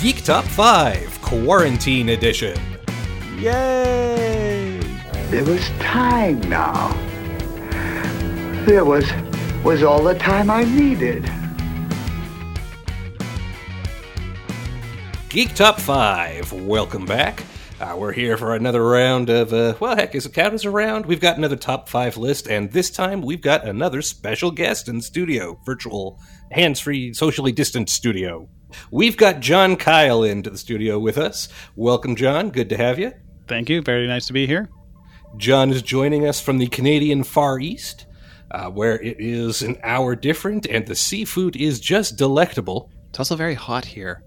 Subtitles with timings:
[0.00, 2.56] Geek Top 5 Quarantine Edition.
[3.36, 4.78] Yay!
[5.26, 6.92] There was time now.
[8.64, 9.04] There was
[9.64, 11.28] was all the time I needed.
[15.28, 17.42] Geek Top 5, welcome back.
[17.80, 20.70] Uh, we're here for another round of, uh, well, heck, is it count as a
[20.70, 21.06] round?
[21.06, 25.00] We've got another top five list, and this time we've got another special guest in
[25.00, 26.20] studio, virtual,
[26.52, 28.48] hands free, socially distant studio.
[28.90, 31.48] We've got John Kyle into the studio with us.
[31.76, 32.50] Welcome, John.
[32.50, 33.12] Good to have you.
[33.46, 33.82] Thank you.
[33.82, 34.68] Very nice to be here.
[35.36, 38.06] John is joining us from the Canadian Far East,
[38.50, 42.90] uh, where it is an hour different, and the seafood is just delectable.
[43.10, 44.22] It's also very hot here.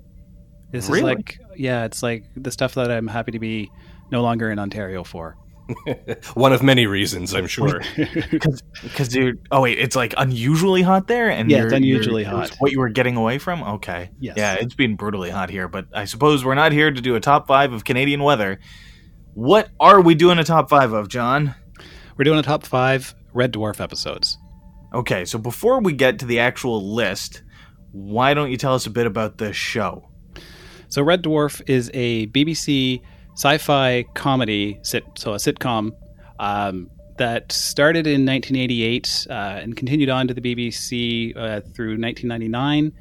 [0.72, 1.00] This Really?
[1.00, 3.70] is like, yeah, it's like the stuff that I'm happy to be
[4.12, 5.38] no longer in Ontario for.
[6.34, 7.82] One of many reasons, I'm sure.
[8.84, 9.34] Because you're.
[9.52, 12.56] Oh wait, it's like unusually hot there, and Yeah, it's unusually you're- hot.
[12.60, 13.64] What you were getting away from?
[13.64, 14.10] Okay.
[14.20, 14.36] Yes.
[14.38, 17.20] Yeah, it's been brutally hot here, but I suppose we're not here to do a
[17.20, 18.60] top five of Canadian weather.
[19.34, 21.56] What are we doing a top five of, John?
[22.18, 24.38] We're doing a top five Red Dwarf episodes.
[24.94, 27.44] Okay, so before we get to the actual list,
[27.94, 30.10] why don't you tell us a bit about the show?
[30.90, 33.02] So Red Dwarf is a BBC
[33.34, 35.92] sci-fi comedy, sit, so a sitcom
[36.40, 42.92] um, that started in 1988 uh, and continued on to the BBC uh, through 1999.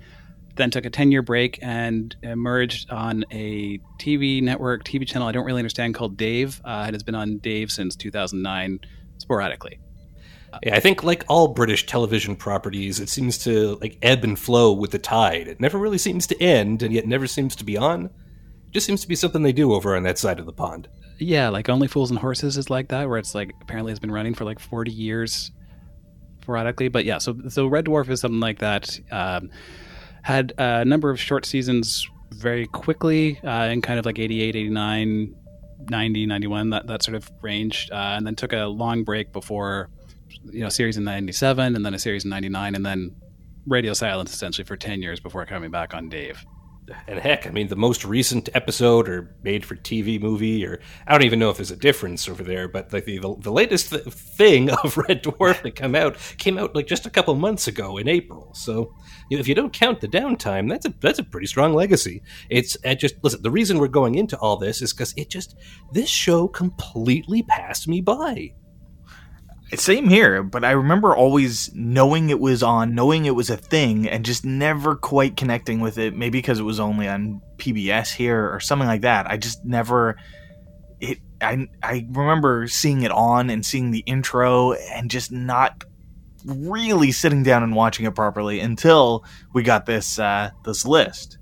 [0.56, 5.46] Then took a 10-year break and emerged on a TV network, TV channel I don't
[5.46, 6.60] really understand called Dave.
[6.64, 8.80] Uh, it has been on Dave since 2009,
[9.18, 9.78] sporadically.
[10.62, 14.72] Yeah, I think like all British television properties, it seems to like ebb and flow
[14.72, 15.48] with the tide.
[15.48, 18.10] It never really seems to end, and yet never seems to be on.
[18.70, 20.88] Just seems to be something they do over on that side of the pond.
[21.18, 24.12] Yeah, like Only Fools and Horses is like that, where it's like apparently has been
[24.12, 25.50] running for like 40 years
[26.40, 26.88] sporadically.
[26.88, 28.98] But yeah, so so Red Dwarf is something like that.
[29.10, 29.50] Um,
[30.22, 35.34] had a number of short seasons very quickly uh, in kind of like 88, 89,
[35.88, 37.88] 90, 91, that, that sort of range.
[37.92, 39.88] Uh, and then took a long break before,
[40.44, 43.14] you know, series in 97 and then a series in 99 and then
[43.66, 46.44] radio silence essentially for 10 years before coming back on Dave.
[47.06, 51.12] And heck, I mean, the most recent episode or made for TV movie, or I
[51.12, 53.90] don't even know if there's a difference over there, but like the, the, the latest
[53.90, 57.66] th- thing of Red Dwarf that come out came out like just a couple months
[57.68, 58.52] ago in April.
[58.54, 58.94] So
[59.28, 62.22] you know, if you don't count the downtime, that's a that's a pretty strong legacy.
[62.48, 63.42] It's I just listen.
[63.42, 65.56] The reason we're going into all this is because it just
[65.92, 68.54] this show completely passed me by.
[69.76, 74.08] Same here, but I remember always knowing it was on, knowing it was a thing,
[74.08, 76.14] and just never quite connecting with it.
[76.16, 79.30] Maybe because it was only on PBS here or something like that.
[79.30, 80.16] I just never.
[81.00, 81.18] It.
[81.40, 81.68] I.
[81.82, 85.84] I remember seeing it on and seeing the intro and just not
[86.44, 91.38] really sitting down and watching it properly until we got this uh, this list.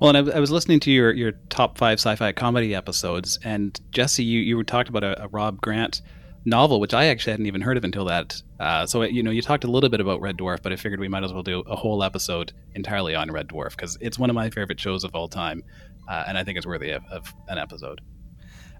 [0.00, 3.80] Well, and I, I was listening to your, your top five sci-fi comedy episodes, and
[3.90, 6.02] Jesse, you you talked about a, a Rob Grant
[6.44, 8.40] novel, which I actually hadn't even heard of until that.
[8.58, 11.00] Uh, so you know, you talked a little bit about Red Dwarf, but I figured
[11.00, 14.30] we might as well do a whole episode entirely on Red Dwarf because it's one
[14.30, 15.62] of my favorite shows of all time,
[16.08, 18.00] uh, and I think it's worthy of, of an episode.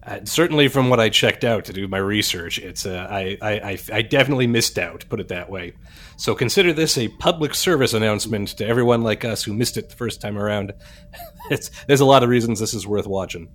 [0.05, 3.53] Uh, certainly, from what I checked out to do my research, it's uh, I, I,
[3.53, 5.05] I I definitely missed out.
[5.09, 5.75] Put it that way.
[6.17, 9.97] So consider this a public service announcement to everyone like us who missed it the
[9.97, 10.73] first time around.
[11.51, 13.49] it's, there's a lot of reasons this is worth watching.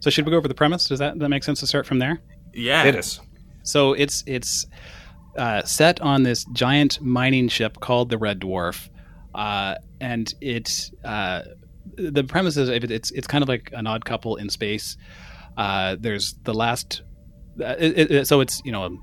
[0.00, 0.88] So should we go over the premise?
[0.88, 2.20] Does that that make sense to start from there?
[2.54, 3.20] Yeah, It is.
[3.62, 4.66] So it's it's
[5.36, 8.88] uh, set on this giant mining ship called the Red Dwarf,
[9.34, 11.42] uh, and it uh,
[11.96, 14.96] the premise is it's it's kind of like an odd couple in space.
[15.56, 17.02] Uh, there's the last,
[17.60, 18.98] uh, it, it, so it's you know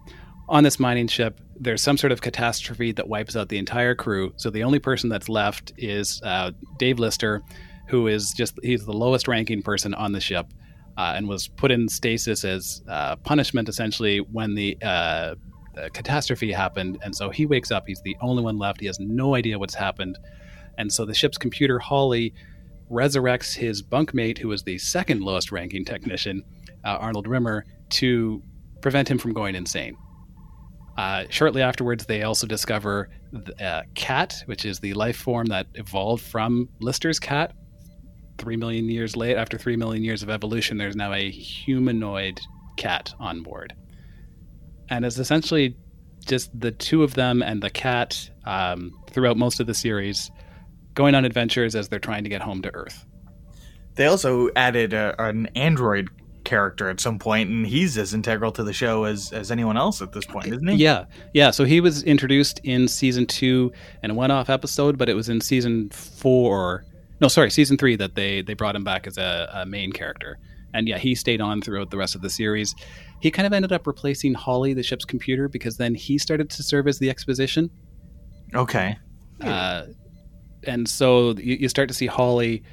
[0.48, 1.42] on this mining ship.
[1.60, 4.34] There's some sort of catastrophe that wipes out the entire crew.
[4.38, 7.44] So the only person that's left is uh, Dave Lister,
[7.88, 10.48] who is just he's the lowest ranking person on the ship
[11.02, 15.34] uh, and was put in stasis as uh, punishment essentially when the, uh,
[15.74, 17.00] the catastrophe happened.
[17.02, 17.86] And so he wakes up.
[17.88, 18.80] He's the only one left.
[18.80, 20.20] He has no idea what's happened.
[20.78, 22.36] And so the ship's computer, Holly,
[22.92, 26.44] resurrects his bunkmate, who was the second lowest ranking technician,
[26.86, 27.66] uh, Arnold Rimmer,
[28.02, 28.44] to
[28.82, 29.98] prevent him from going insane.
[30.98, 35.66] Uh, shortly afterwards, they also discover the, uh, Cat, which is the life form that
[35.74, 37.56] evolved from Lister's cat,
[38.42, 42.42] three million years late after three million years of evolution there's now a humanoid
[42.76, 43.74] cat on board.
[44.90, 45.78] And it's essentially
[46.26, 50.32] just the two of them and the cat um, throughout most of the series
[50.94, 53.06] going on adventures as they're trying to get home to earth.
[53.96, 56.10] They also added a, an android
[56.44, 60.02] character at some point, and he's as integral to the show as, as anyone else
[60.02, 60.76] at this point, isn't he?
[60.76, 61.06] yeah.
[61.34, 63.72] Yeah so he was introduced in season two
[64.02, 66.84] in a one-off episode but it was in season four
[67.22, 70.40] No, sorry, season three that they they brought him back as a, a main character,
[70.74, 72.74] and yeah, he stayed on throughout the rest of the series.
[73.22, 76.64] He kind of ended up replacing Holly, the ship's computer, because then he started to
[76.64, 77.70] serve as the exposition.
[78.56, 78.98] Okay.
[79.40, 79.86] Uh,
[80.64, 82.64] and so you, you start to see Holly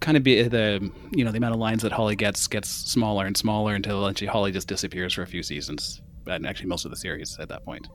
[0.00, 3.26] kind of be the you know the amount of lines that Holly gets gets smaller
[3.26, 6.90] and smaller until eventually Holly just disappears for a few seasons, and actually most of
[6.90, 7.88] the series at that point.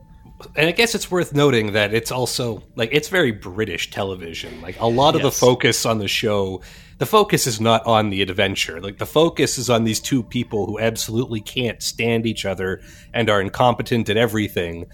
[0.56, 4.60] And I guess it's worth noting that it's also like it's very British television.
[4.60, 6.62] Like a lot of the focus on the show,
[6.98, 8.80] the focus is not on the adventure.
[8.80, 12.80] Like the focus is on these two people who absolutely can't stand each other
[13.12, 14.86] and are incompetent at everything,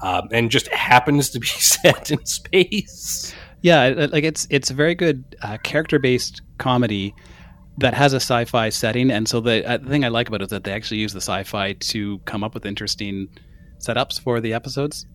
[0.00, 3.34] um, and just happens to be set in space.
[3.62, 7.14] Yeah, like it's it's a very good uh, character based comedy
[7.78, 10.44] that has a sci-fi setting, and so the, uh, the thing I like about it
[10.44, 13.28] is that they actually use the sci-fi to come up with interesting
[13.86, 15.06] setups for the episodes.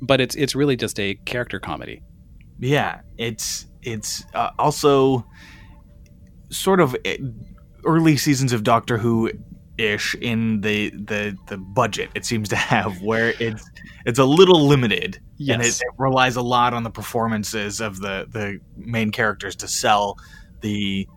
[0.00, 2.02] But it's it's really just a character comedy.
[2.58, 5.26] Yeah, it's it's uh, also
[6.50, 7.16] sort of eh,
[7.84, 9.30] early seasons of Doctor Who
[9.76, 13.68] ish in the the the budget it seems to have where it's
[14.06, 15.18] it's a little limited
[15.48, 19.66] and it, it relies a lot on the performances of the the main characters to
[19.66, 20.16] sell
[20.60, 21.08] the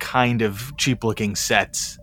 [0.00, 1.98] kind of cheap looking sets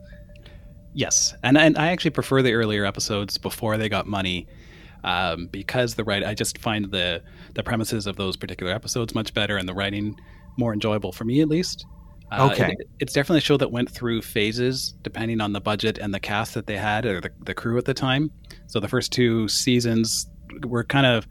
[0.95, 4.47] Yes, and and I actually prefer the earlier episodes before they got money,
[5.03, 7.21] um, because the right I just find the
[7.53, 10.17] the premises of those particular episodes much better and the writing
[10.57, 11.85] more enjoyable for me at least.
[12.31, 12.71] Uh, Okay.
[12.79, 16.19] it- it's definitely a show that went through phases depending on the budget and the
[16.19, 18.31] cast that they had or the, the crew at the time.
[18.67, 20.27] So the first two seasons
[20.65, 21.27] were kind of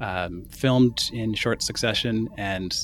[0.00, 2.74] um, filmed in short succession and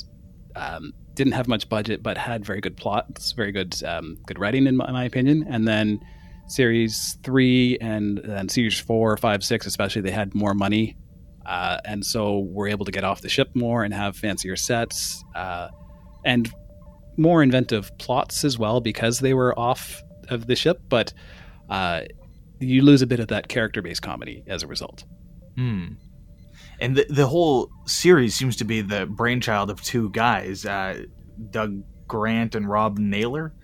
[0.56, 4.66] um, didn't have much budget, but had very good plots, very good um, good writing,
[4.66, 5.46] in my, in my opinion.
[5.48, 6.00] And then
[6.46, 10.96] series three and then series four, five, six, especially, they had more money,
[11.46, 15.24] uh, and so we're able to get off the ship more and have fancier sets
[15.34, 15.68] uh,
[16.24, 16.52] and
[17.16, 20.80] more inventive plots as well because they were off of the ship.
[20.88, 21.12] But
[21.68, 22.02] uh,
[22.60, 25.04] you lose a bit of that character based comedy as a result.
[25.56, 25.94] Hmm.
[26.84, 31.04] And the, the whole series seems to be the brainchild of two guys, uh,
[31.50, 33.54] Doug Grant and Rob Naylor.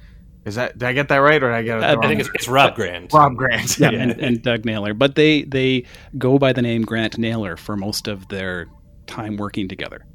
[0.47, 1.85] Is that did I get that right or did I get it?
[1.85, 3.13] Uh, the I think it's, it's Rob Grant.
[3.13, 3.79] Rob Grant.
[3.79, 4.95] yeah, and, and Doug Naylor.
[4.95, 5.85] But they they
[6.17, 8.67] go by the name Grant Naylor for most of their
[9.07, 10.07] time working together.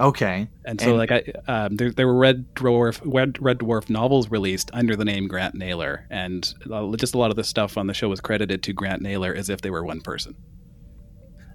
[0.00, 0.48] Okay.
[0.64, 4.30] And so, And- like, I um, there, there were Red Dwarf Red, Red Dwarf novels
[4.30, 7.86] released under the name Grant Naylor, and uh, just a lot of the stuff on
[7.88, 10.34] the show was credited to Grant Naylor as if they were one person.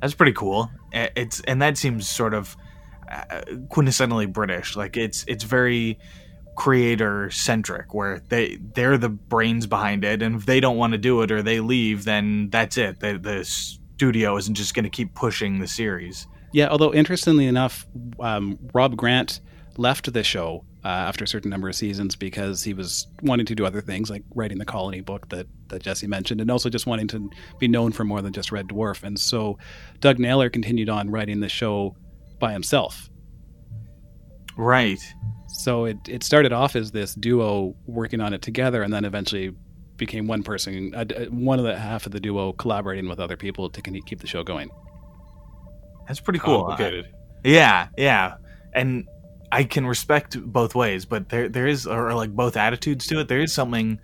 [0.01, 0.69] That's pretty cool.
[0.91, 2.55] It's and that seems sort of
[3.11, 4.75] uh, quintessentially British.
[4.75, 5.99] Like it's it's very
[6.55, 10.97] creator centric, where they they're the brains behind it, and if they don't want to
[10.97, 12.99] do it or they leave, then that's it.
[12.99, 16.27] The, the studio isn't just going to keep pushing the series.
[16.53, 17.85] Yeah, although interestingly enough,
[18.19, 19.41] um, Rob Grant
[19.77, 23.55] left the show uh, after a certain number of seasons because he was wanting to
[23.55, 26.87] do other things, like writing the Colony book that, that Jesse mentioned, and also just
[26.87, 27.29] wanting to
[27.59, 29.03] be known for more than just Red Dwarf.
[29.03, 29.57] And so
[29.99, 31.95] Doug Naylor continued on writing the show
[32.39, 33.09] by himself.
[34.57, 34.99] Right.
[35.47, 39.51] So it, it started off as this duo working on it together, and then eventually
[39.97, 43.37] became one person, uh, uh, one of the half of the duo collaborating with other
[43.37, 44.69] people to con- keep the show going.
[46.07, 46.65] That's pretty cool.
[46.65, 47.09] Complicated.
[47.43, 48.35] Yeah, yeah,
[48.73, 49.07] and
[49.51, 53.27] I can respect both ways, but there there is or like both attitudes to it.
[53.27, 53.99] There is something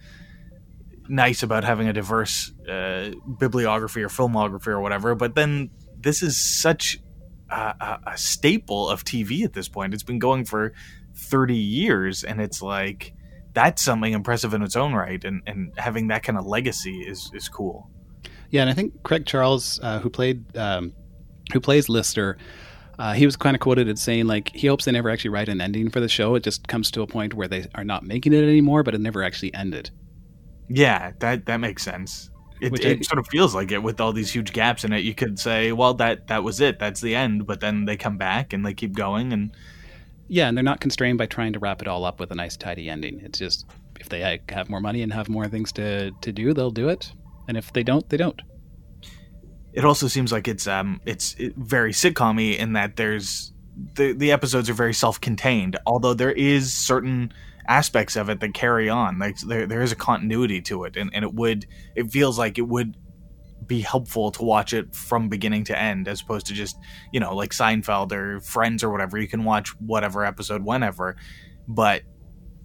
[1.10, 5.16] nice about having a diverse uh, bibliography or filmography or whatever.
[5.16, 5.70] But then
[6.00, 7.00] this is such
[7.50, 9.94] a, a, staple of TV at this point.
[9.94, 10.74] It's been going for
[11.16, 13.14] thirty years, and it's like
[13.54, 15.24] that's something impressive in its own right.
[15.24, 17.90] And and having that kind of legacy is is cool.
[18.50, 20.94] Yeah, and I think Craig Charles, uh, who played um,
[21.52, 22.38] who plays Lister,
[23.00, 25.50] uh, he was kind of quoted as saying like he hopes they never actually write
[25.50, 26.36] an ending for the show.
[26.36, 29.02] It just comes to a point where they are not making it anymore, but it
[29.02, 29.90] never actually ended.
[30.70, 32.30] Yeah, that that makes sense.
[32.62, 35.04] It, it I- sort of feels like it with all these huge gaps in it.
[35.04, 36.80] You could say, well, that that was it.
[36.80, 37.46] That's the end.
[37.46, 39.34] But then they come back and they keep going.
[39.34, 39.52] And
[40.30, 42.56] Yeah, and they're not constrained by trying to wrap it all up with a nice
[42.56, 43.20] tidy ending.
[43.22, 43.66] It's just
[44.00, 47.12] if they have more money and have more things to to do, they'll do it,
[47.48, 48.42] and if they don't, they don't.
[49.74, 53.54] It also seems like it's um it's very sitcomy in that there's
[53.96, 55.78] the the episodes are very self contained.
[55.86, 57.34] Although there is certain
[57.68, 59.20] aspects of it that carry on.
[59.20, 61.66] Like there there is a continuity to it, and and it would
[61.96, 62.98] it feels like it would
[63.66, 66.78] be helpful to watch it from beginning to end as opposed to just
[67.12, 71.16] you know like Seinfeld or Friends or whatever you can watch whatever episode whenever
[71.68, 72.04] but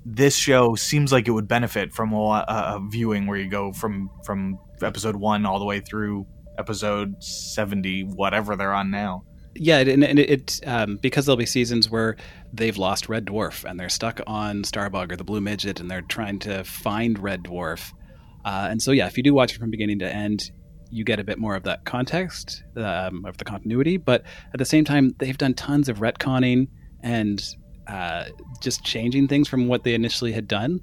[0.04, 4.10] this show seems like it would benefit from a, a, viewing where you go from
[4.24, 6.26] from episode 1 all the way through
[6.58, 9.22] episode 70 whatever they're on now
[9.54, 12.16] Yeah, and, and it, um, because there'll be seasons where
[12.52, 16.02] they've lost Red Dwarf and they're stuck on Starbug or the Blue Midget, and they're
[16.02, 17.92] trying to find Red Dwarf.
[18.44, 20.50] Uh, and so, yeah, if you do watch it from beginning to end,
[20.90, 23.96] you get a bit more of that context um, of the continuity.
[23.96, 24.22] But
[24.52, 26.68] at the same time, they've done tons of retconning
[27.02, 27.44] and
[27.88, 28.26] uh,
[28.60, 30.80] just changing things from what they initially had done.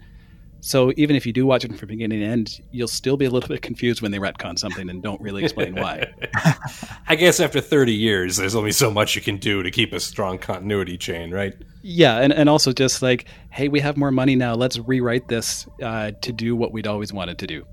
[0.61, 3.29] So even if you do watch it from beginning to end, you'll still be a
[3.29, 6.11] little bit confused when they retcon something and don't really explain why.
[7.07, 9.99] I guess after 30 years, there's only so much you can do to keep a
[9.99, 11.53] strong continuity chain, right?
[11.83, 14.55] Yeah, and, and also just like, hey, we have more money now.
[14.55, 17.65] Let's rewrite this uh, to do what we'd always wanted to do.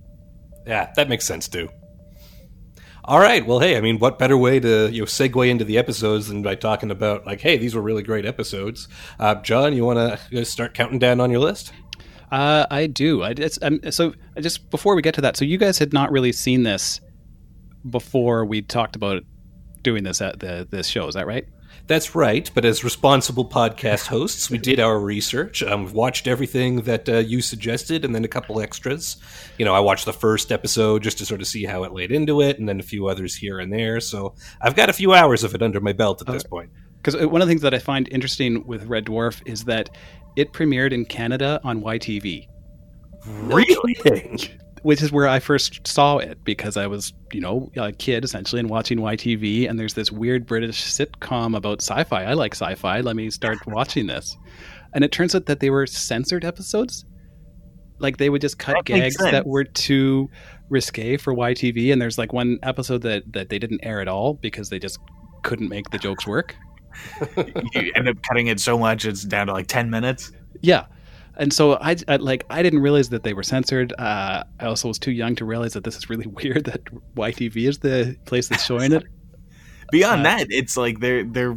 [0.66, 1.70] Yeah, that makes sense too.
[3.04, 3.44] All right.
[3.44, 6.42] Well, hey, I mean, what better way to you know segue into the episodes than
[6.42, 8.86] by talking about like, hey, these were really great episodes.
[9.18, 11.72] Uh, John, you want to start counting down on your list?
[12.32, 13.22] Uh, I do.
[13.22, 16.32] I um, so just before we get to that, so you guys had not really
[16.32, 16.98] seen this
[17.88, 19.22] before we talked about
[19.82, 21.06] doing this at the this show.
[21.06, 21.46] Is that right?
[21.88, 22.50] That's right.
[22.54, 25.62] But as responsible podcast hosts, we did our research.
[25.62, 29.18] Um, we've watched everything that uh, you suggested, and then a couple extras.
[29.58, 32.12] You know, I watched the first episode just to sort of see how it laid
[32.12, 34.00] into it, and then a few others here and there.
[34.00, 36.70] So I've got a few hours of it under my belt at this point.
[36.96, 39.90] Because uh, one of the things that I find interesting with Red Dwarf is that
[40.36, 42.48] it premiered in Canada on YTV.
[43.26, 44.50] Really?
[44.82, 48.58] Which is where I first saw it because I was, you know, a kid essentially
[48.58, 49.68] and watching YTV.
[49.68, 52.24] And there's this weird British sitcom about sci fi.
[52.24, 53.00] I like sci fi.
[53.00, 54.36] Let me start watching this.
[54.92, 57.04] And it turns out that they were censored episodes.
[58.00, 60.28] Like they would just cut That gags that were too
[60.68, 61.92] risque for YTV.
[61.92, 64.98] And there's like one episode that, that they didn't air at all because they just
[65.44, 66.56] couldn't make the jokes work.
[67.74, 70.32] You end up cutting it so much it's down to like 10 minutes.
[70.60, 70.86] Yeah.
[71.36, 73.92] And so I, I like I didn't realize that they were censored.
[73.98, 76.84] Uh, I also was too young to realize that this is really weird that
[77.16, 79.04] YTV is the place that's showing it.
[79.90, 81.56] Beyond Uh, that, it's like they're they're.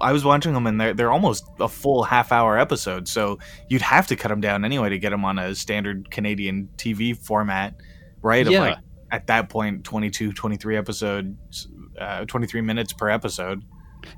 [0.00, 3.38] I was watching them and they're they're almost a full half hour episode, so
[3.68, 7.16] you'd have to cut them down anyway to get them on a standard Canadian TV
[7.16, 7.74] format,
[8.22, 8.48] right?
[8.48, 8.60] Yeah.
[8.60, 8.78] like
[9.12, 11.68] at that point 22, 23 episodes,
[12.00, 13.62] uh, 23 minutes per episode.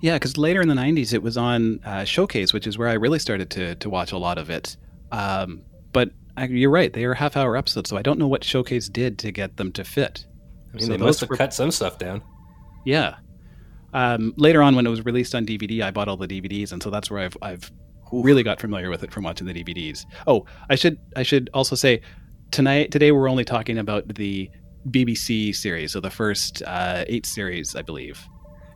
[0.01, 2.95] Yeah, because later in the '90s it was on uh, Showcase, which is where I
[2.95, 4.77] really started to to watch a lot of it.
[5.11, 5.62] Um,
[5.93, 9.19] but I, you're right; they are half-hour episodes, so I don't know what Showcase did
[9.21, 10.27] to get them to fit.
[10.73, 12.23] I mean, So they must have were- cut some stuff down.
[12.85, 13.17] Yeah.
[13.95, 16.83] Um, later on, when it was released on DVD, I bought all the DVDs, and
[16.83, 17.71] so that's where I've I've
[18.11, 20.05] really got familiar with it from watching the DVDs.
[20.27, 22.01] Oh, I should I should also say
[22.51, 24.51] tonight today we're only talking about the
[24.91, 28.27] BBC series, so the first uh, eight series, I believe.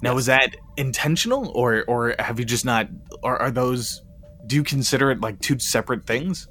[0.06, 0.16] Now, Yes.
[0.16, 2.88] was that intentional, or or have you just not?
[3.22, 4.02] Or are those?
[4.46, 6.48] Do you consider it like two separate things?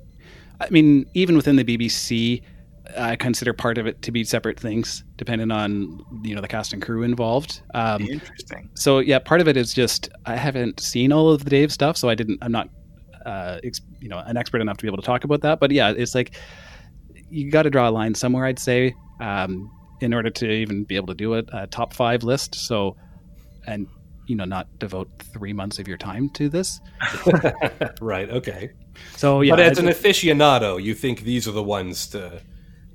[0.59, 2.41] I mean, even within the BBC,
[2.97, 6.73] I consider part of it to be separate things, depending on you know the cast
[6.73, 7.61] and crew involved.
[7.73, 8.69] Um, Interesting.
[8.75, 11.95] so yeah, part of it is just I haven't seen all of the Dave stuff,
[11.97, 12.39] so I didn't.
[12.41, 12.69] I'm not,
[13.25, 15.59] uh, ex, you know, an expert enough to be able to talk about that.
[15.59, 16.35] But yeah, it's like
[17.29, 18.45] you got to draw a line somewhere.
[18.45, 19.71] I'd say um,
[20.01, 22.53] in order to even be able to do a, a top five list.
[22.55, 22.95] So,
[23.67, 23.87] and
[24.27, 26.79] you know, not devote three months of your time to this.
[28.01, 28.29] right.
[28.29, 28.71] Okay.
[29.15, 32.41] So yeah, but as an I- aficionado, you think these are the ones to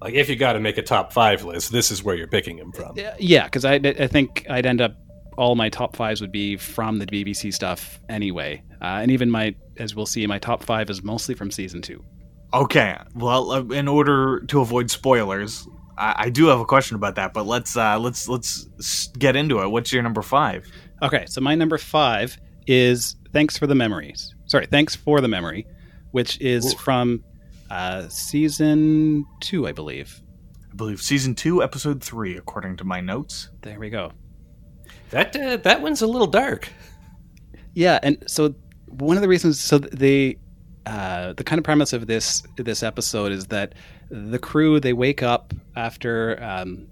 [0.00, 0.14] like.
[0.14, 2.72] If you got to make a top five list, this is where you're picking them
[2.72, 2.96] from.
[3.18, 4.96] yeah, because I, I think I'd end up
[5.38, 9.54] all my top fives would be from the BBC stuff anyway, uh, and even my,
[9.78, 12.04] as we'll see, my top five is mostly from season two.
[12.52, 12.96] Okay.
[13.14, 15.66] Well, uh, in order to avoid spoilers,
[16.00, 17.32] I, I do have a question about that.
[17.32, 19.68] But let's uh, let's let's get into it.
[19.68, 20.66] What's your number five?
[21.02, 24.34] Okay, so my number five is Thanks for the Memories.
[24.46, 25.66] Sorry, Thanks for the Memory,
[26.10, 26.78] which is Ooh.
[26.78, 27.24] from
[27.70, 30.20] uh, season two, I believe.
[30.72, 33.50] I believe season two, episode three, according to my notes.
[33.62, 34.12] There we go.
[35.10, 36.68] That uh, that one's a little dark.
[37.74, 38.54] Yeah, and so
[38.86, 40.38] one of the reasons, so the
[40.86, 43.74] uh, the kind of premise of this this episode is that
[44.10, 46.88] the crew they wake up after um,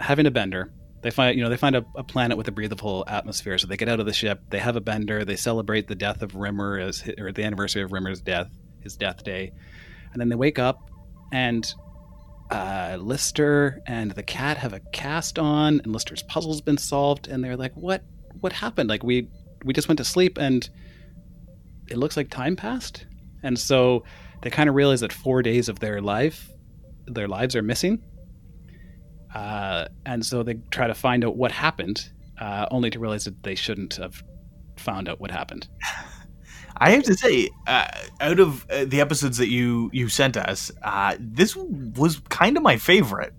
[0.00, 0.72] having a bender.
[1.02, 3.76] They find you know they find a, a planet with a breathable atmosphere, so they
[3.76, 4.40] get out of the ship.
[4.50, 5.24] They have a bender.
[5.24, 8.48] They celebrate the death of Rimmer as or the anniversary of Rimmer's death,
[8.80, 9.52] his death day,
[10.12, 10.90] and then they wake up
[11.32, 11.74] and
[12.50, 17.42] uh, Lister and the cat have a cast on, and Lister's puzzle's been solved, and
[17.42, 18.04] they're like, "What?
[18.40, 18.88] What happened?
[18.88, 19.28] Like we
[19.64, 20.68] we just went to sleep, and
[21.88, 23.06] it looks like time passed."
[23.46, 24.04] And so
[24.42, 26.50] they kind of realize that four days of their life,
[27.06, 28.02] their lives are missing,
[29.34, 32.10] uh, and so they try to find out what happened,
[32.40, 34.22] uh, only to realize that they shouldn't have
[34.76, 35.68] found out what happened.
[36.78, 37.88] I have to say, uh,
[38.20, 42.62] out of uh, the episodes that you you sent us, uh, this was kind of
[42.62, 43.32] my favorite.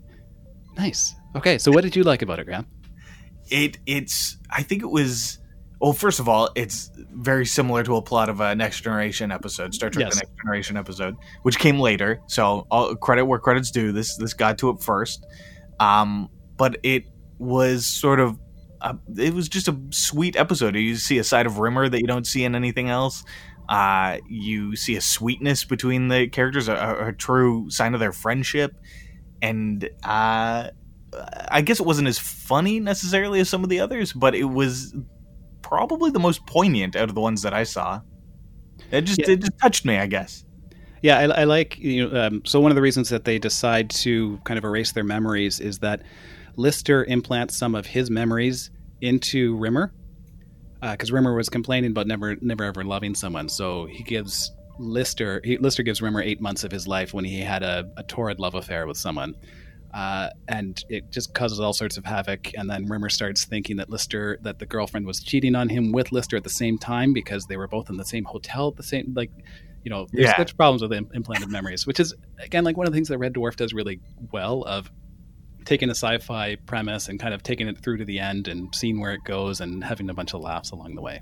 [0.75, 1.13] Nice.
[1.35, 2.65] Okay, so what did you like about it, Graham?
[3.49, 5.39] it it's I think it was
[5.79, 9.73] well first of all it's very similar to a plot of a Next Generation episode
[9.73, 10.15] Star Trek: Yes.
[10.15, 12.21] The Next Generation episode, which came later.
[12.27, 13.91] So all credit where credit's due.
[13.91, 15.25] This this got to it first,
[15.79, 17.05] um, but it
[17.39, 18.39] was sort of.
[18.79, 20.75] Uh, it was just a sweet episode.
[20.75, 23.23] You see a side of Rimmer that you don't see in anything else.
[23.67, 28.13] Uh, you see a sweetness between the characters, a, a, a true sign of their
[28.13, 28.77] friendship,
[29.41, 30.69] and uh,
[31.49, 34.95] I guess it wasn't as funny necessarily as some of the others, but it was
[35.67, 38.01] probably the most poignant out of the ones that I saw.
[38.91, 39.31] It just Yeah.
[39.31, 40.45] it just touched me, I guess.
[41.01, 42.27] Yeah, I, I like you know.
[42.27, 45.59] Um, so one of the reasons that they decide to kind of erase their memories
[45.59, 46.01] is that
[46.55, 48.71] Lister implants some of his memories
[49.01, 49.93] into Rimmer,
[50.81, 53.47] because Rimmer was complaining about never, never ever loving someone.
[53.49, 57.39] So he gives Lister, he, Lister gives Rimmer eight months of his life when he
[57.41, 59.35] had a, a torrid love affair with someone.
[59.97, 62.51] Uh, and it just causes all sorts of havoc.
[62.55, 66.11] And then Rimmer starts thinking that Lister, that the girlfriend was cheating on him with
[66.11, 68.83] Lister at the same time because they were both in the same hotel at the
[68.83, 69.31] same, like,
[69.83, 70.33] you know, there's, Yeah.
[70.37, 72.13] there's problems with im- implanted memories, which is
[72.43, 73.99] again like one of the things that Red Dwarf does really
[74.31, 74.91] well of
[75.65, 79.01] taking a sci-fi premise and kind of taking it through to the end and seeing
[79.01, 81.21] where it goes and having a bunch of laughs along the way.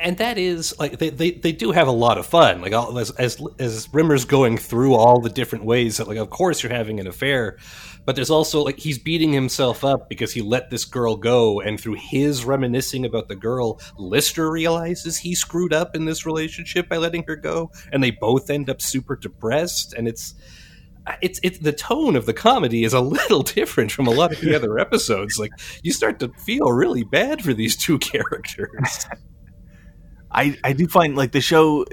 [0.00, 2.60] And that is like they, they, they do have a lot of fun.
[2.60, 6.30] Like all, as, as as rimmer's going through all the different ways that like of
[6.30, 7.58] course you're having an affair
[8.04, 11.80] but there's also like he's beating himself up because he let this girl go and
[11.80, 16.96] through his reminiscing about the girl lister realizes he screwed up in this relationship by
[16.96, 20.34] letting her go and they both end up super depressed and it's
[21.22, 24.40] it's it's the tone of the comedy is a little different from a lot of
[24.40, 25.38] the other episodes.
[25.38, 25.52] Like
[25.82, 29.06] you start to feel really bad for these two characters
[30.32, 31.84] I, I do find like the show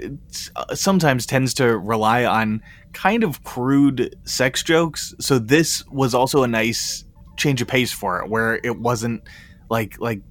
[0.56, 5.14] uh, sometimes tends to rely on kind of crude sex jokes.
[5.20, 7.04] So this was also a nice
[7.36, 9.22] change of pace for it, where it wasn't
[9.70, 10.22] like like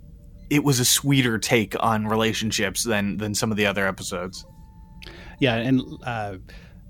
[0.50, 4.46] it was a sweeter take on relationships than than some of the other episodes.
[5.40, 6.38] Yeah, and uh,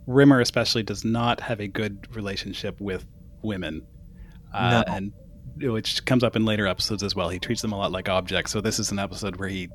[0.06, 3.06] Rimmer especially does not have a good relationship with
[3.42, 3.82] women,
[4.54, 4.94] uh, No.
[4.94, 5.14] and
[5.74, 7.30] which comes up in later episodes as well.
[7.30, 8.52] He treats them a lot like objects.
[8.52, 9.70] So this is an episode where he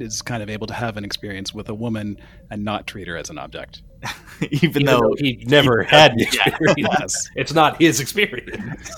[0.00, 2.18] is kind of able to have an experience with a woman
[2.50, 3.82] and not treat her as an object.
[4.50, 6.48] Even, even though though he never had the Yeah.
[6.48, 6.74] experience.
[7.00, 7.14] Yes.
[7.36, 8.90] It's not his experience.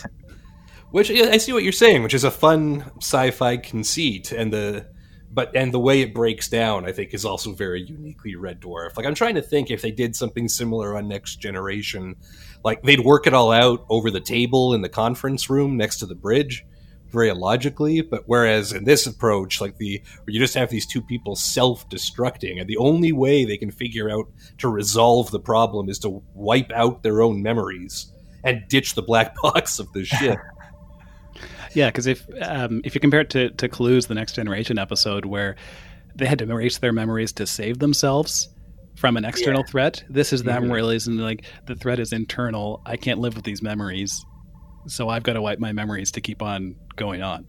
[0.90, 4.86] Which I see what you're saying, which is a fun sci-fi conceit, and the
[5.30, 8.96] but and the way it breaks down, I think, is also very uniquely Red Dwarf.
[8.96, 12.16] Like I'm trying to think if they did something similar on Next Generation,
[12.64, 16.06] like they'd work it all out over the table in the conference room next to
[16.06, 16.64] the bridge,
[17.16, 18.00] very illogically.
[18.02, 22.60] But whereas in this approach, like the where you just have these two people self-destructing,
[22.60, 24.26] and the only way they can figure out
[24.58, 28.12] to resolve the problem is to wipe out their own memories
[28.44, 30.38] and ditch the black box of the ship.
[31.74, 35.26] Yeah, because if um, if you compare it to to Clues, the Next Generation episode,
[35.26, 35.56] where
[36.14, 38.48] they had to erase their memories to save themselves
[38.96, 40.72] from an external threat, this is them Mhm.
[40.72, 42.80] realizing like the threat is internal.
[42.86, 44.24] I can't live with these memories,
[44.86, 47.46] so I've got to wipe my memories to keep on going on.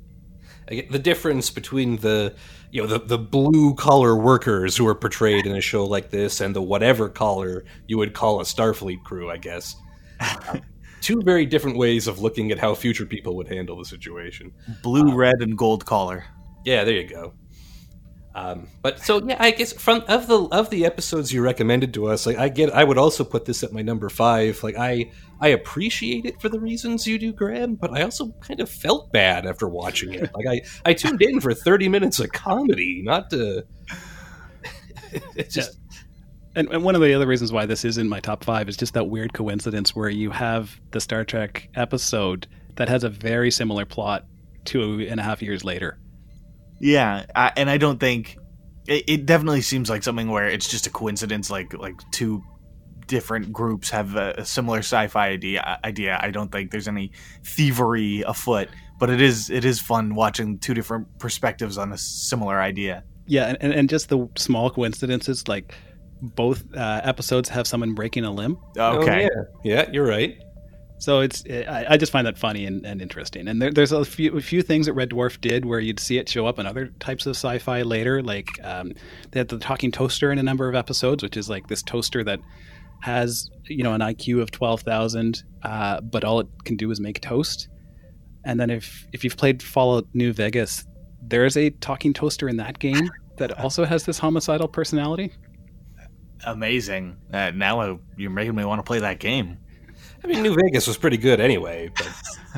[0.69, 2.36] The difference between the
[2.71, 6.41] you know the, the blue collar workers who are portrayed in a show like this
[6.41, 9.76] and the whatever collar you would call a Starfleet crew, I guess.
[10.19, 10.58] Uh,
[11.02, 14.52] Two very different ways of looking at how future people would handle the situation.
[14.84, 16.26] blue, red, and gold collar.
[16.65, 17.34] Yeah, there you go.
[18.38, 22.06] Um, but so yeah, I guess from of the of the episodes you recommended to
[22.06, 24.62] us, like I get, I would also put this at my number five.
[24.62, 28.60] Like I I appreciate it for the reasons you do, Graham, but I also kind
[28.60, 30.30] of felt bad after watching it.
[30.36, 33.65] Like I I tuned in for thirty minutes of comedy, not to.
[35.36, 35.80] it's just
[36.54, 38.78] And, and one of the other reasons why this is in my top five is
[38.78, 42.45] just that weird coincidence where you have the Star Trek episode
[42.76, 44.26] that has a very similar plot
[44.63, 45.97] two and a half years later.
[46.80, 48.38] Yeah, I, and I don't think
[48.88, 51.50] it, it definitely seems like something where it's just a coincidence.
[51.50, 52.44] Like like two
[53.08, 55.80] different groups have a, a similar sci-fi idea.
[55.84, 56.20] Idea.
[56.22, 57.12] I don't think there's any
[57.44, 62.60] thievery afoot, but it is it is fun watching two different perspectives on a similar
[62.60, 63.04] idea.
[63.26, 65.74] Yeah, and, and, and just the small coincidences, like
[66.22, 68.58] both uh, episodes have someone breaking a limb.
[68.78, 69.84] Okay, oh, yeah.
[69.84, 70.42] yeah, you're right.
[71.00, 73.48] So it's I, I just find that funny and, and interesting.
[73.48, 76.18] And there, there's a few a few things that Red Dwarf did where you'd see
[76.18, 78.24] it show up in other types of sci-fi later.
[78.24, 78.94] Like um,
[79.32, 82.24] they had the talking toaster in a number of episodes, which is like this toaster
[82.24, 82.40] that
[83.02, 87.00] has you know an IQ of twelve thousand, uh, but all it can do is
[87.00, 87.70] make toast.
[88.44, 90.86] And then if if you've played Fallout New Vegas,
[91.22, 95.32] there is a talking toaster in that game that also has this homicidal personality.
[96.44, 97.18] amazing.
[97.32, 99.60] Uh, now I, you're making me want to play that game.
[100.28, 101.90] I mean, New Vegas was pretty good anyway.
[101.96, 102.10] But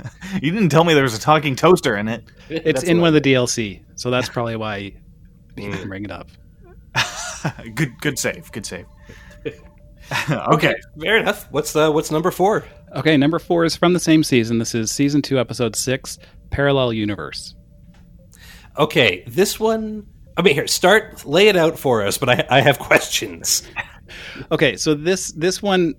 [0.42, 2.24] You didn't tell me there was a talking toaster in it.
[2.50, 4.96] It's That's in one of the DLC, so that's probably why he
[5.56, 6.30] didn't bring it up.
[7.76, 8.52] good, good save.
[8.52, 8.86] Good save.
[10.30, 10.74] okay.
[11.00, 11.48] Fair enough.
[11.52, 12.66] What's the what's number four?
[12.96, 14.58] Okay, number four is from the same season.
[14.58, 16.18] This is season two, episode six,
[16.50, 17.54] Parallel Universe.
[18.80, 20.08] Okay, this one.
[20.38, 22.18] I mean, here, start lay it out for us.
[22.18, 23.62] But I, I have questions.
[24.52, 25.96] Okay, so this this one,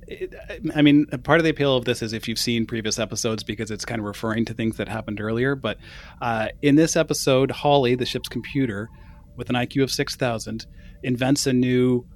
[0.74, 3.70] I mean, part of the appeal of this is if you've seen previous episodes because
[3.70, 5.54] it's kind of referring to things that happened earlier.
[5.54, 5.78] But
[6.20, 8.88] uh, in this episode, Holly, the ship's computer,
[9.36, 10.66] with an IQ of six thousand,
[11.02, 12.06] invents a new,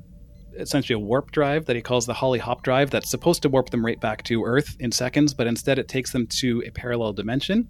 [0.59, 2.91] essentially a warp drive that he calls the Holly Hop drive.
[2.91, 6.13] That's supposed to warp them right back to Earth in seconds, but instead it takes
[6.13, 7.69] them to a parallel dimension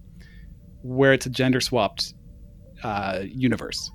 [0.82, 2.14] where it's a gender swapped
[2.82, 3.90] uh, universe,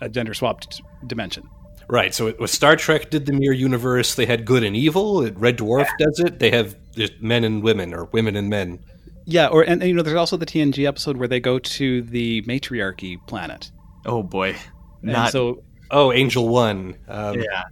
[0.00, 1.48] a gender swapped dimension.
[1.88, 2.14] Right.
[2.14, 4.14] So it was Star Trek did the mirror universe.
[4.14, 5.28] They had good and evil.
[5.32, 6.38] Red Dwarf does it.
[6.38, 8.80] They have just men and women or women and men.
[9.26, 12.02] Yeah, or and, and, you know, there's also the TNG episode where they go to
[12.02, 13.70] the matriarchy planet.
[14.06, 14.56] Oh boy.
[15.02, 15.32] And Not.
[15.32, 16.96] so Oh, Angel One.
[17.08, 17.64] Um, yeah.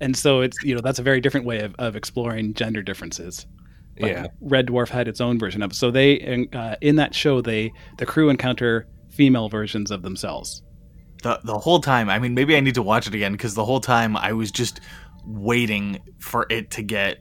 [0.00, 3.46] and so it's you know that's a very different way of, of exploring gender differences.
[4.00, 4.26] But yeah.
[4.40, 5.74] Red Dwarf had its own version of it.
[5.74, 10.62] So they uh, in that show they the crew encounter female versions of themselves.
[11.22, 13.64] The the whole time i mean maybe i need to watch it again because the
[13.64, 14.80] whole time i was just
[15.24, 17.18] waiting for it to get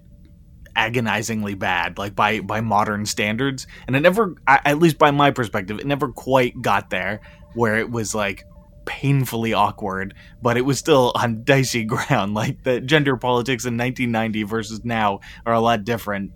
[0.75, 3.67] agonizingly bad like by by modern standards.
[3.87, 7.21] And it never at least by my perspective it never quite got there
[7.53, 8.45] where it was like
[8.85, 12.33] painfully awkward but it was still on dicey ground.
[12.33, 16.31] Like the gender politics in 1990 versus now are a lot different.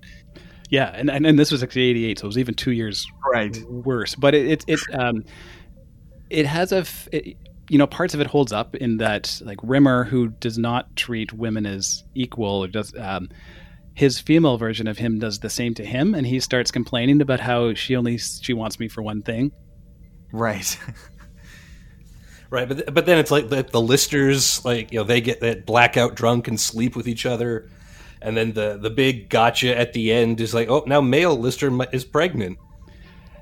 [0.69, 3.55] Yeah, and and, and this was actually '88, so it was even two years right.
[3.69, 4.15] worse.
[4.15, 5.23] But it it, it um
[6.31, 7.37] it has a f- it,
[7.69, 11.33] you know parts of it holds up in that like Rimmer, who does not treat
[11.33, 13.29] women as equal, or does um,
[13.93, 17.39] his female version of him does the same to him, and he starts complaining about
[17.39, 19.51] how she only she wants me for one thing.
[20.31, 20.77] right
[22.49, 22.67] Right.
[22.67, 26.15] But but then it's like the, the listers, like you know, they get that blackout
[26.15, 27.69] drunk and sleep with each other,
[28.21, 31.71] and then the the big gotcha at the end is like, oh, now male lister
[31.91, 32.57] is pregnant.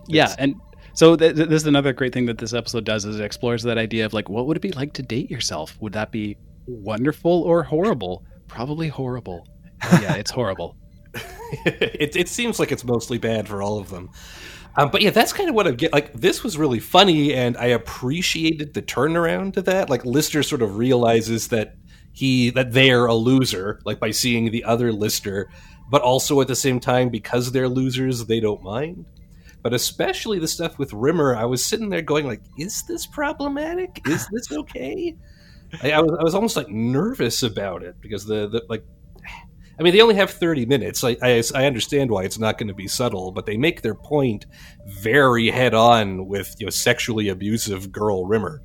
[0.07, 0.55] Yeah, and
[0.93, 3.63] so th- th- this is another great thing that this episode does is it explores
[3.63, 5.77] that idea of like what would it be like to date yourself?
[5.81, 8.25] Would that be wonderful or horrible?
[8.47, 9.47] Probably horrible.
[10.01, 10.77] Yeah, it's horrible.
[11.65, 14.09] it, it seems like it's mostly bad for all of them.
[14.75, 15.93] Um, but yeah, that's kind of what I get.
[15.93, 19.89] Like, this was really funny, and I appreciated the turnaround to that.
[19.89, 21.75] Like, Lister sort of realizes that
[22.11, 25.49] he that they're a loser, like by seeing the other Lister,
[25.89, 29.05] but also at the same time because they're losers, they don't mind.
[29.63, 34.01] But especially the stuff with Rimmer, I was sitting there going, like, is this problematic?
[34.07, 35.15] Is this okay?
[35.81, 38.83] I, I was I was almost like nervous about it because the, the like
[39.79, 41.03] I mean, they only have 30 minutes.
[41.03, 43.95] I, I, I understand why it's not going to be subtle, but they make their
[43.95, 44.45] point
[45.01, 48.61] very head on with you know sexually abusive girl Rimmer.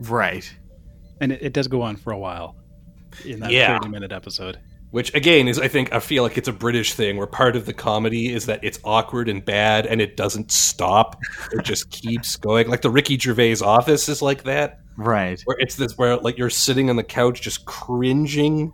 [0.00, 0.52] right
[1.20, 2.56] And it, it does go on for a while
[3.24, 3.78] in that Yeah.
[3.78, 4.58] 30 minute episode.
[4.96, 7.66] Which again is, I think, I feel like it's a British thing where part of
[7.66, 11.20] the comedy is that it's awkward and bad and it doesn't stop.
[11.52, 12.68] It just keeps going.
[12.70, 16.48] Like the Ricky Gervais office is like that, right where it's this where like you're
[16.48, 18.72] sitting on the couch just cringing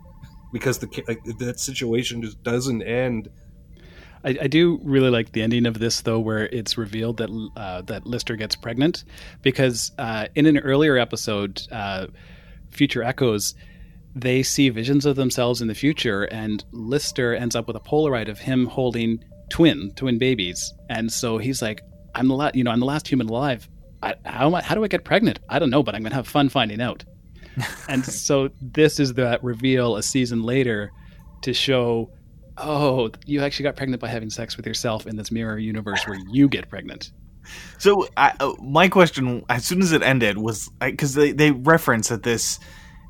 [0.53, 3.27] because the like, that situation just doesn't end.
[4.23, 7.81] I, I do really like the ending of this, though, where it's revealed that uh,
[7.81, 9.03] that Lister gets pregnant,
[9.41, 12.07] because uh, in an earlier episode, uh,
[12.71, 13.55] Future Echoes,
[14.15, 18.29] they see visions of themselves in the future, and Lister ends up with a Polaroid
[18.29, 21.81] of him holding twin twin babies, and so he's like,
[22.15, 23.67] "I'm the last, you know, I'm the last human alive.
[24.01, 25.39] I, how am I, How do I get pregnant?
[25.49, 27.03] I don't know, but I'm gonna have fun finding out."
[27.89, 30.91] and so this is that reveal a season later
[31.43, 32.09] to show
[32.57, 36.19] oh you actually got pregnant by having sex with yourself in this mirror universe where
[36.31, 37.11] you get pregnant
[37.77, 42.09] So I, uh, my question, as soon as it ended, was because they they reference
[42.09, 42.59] that this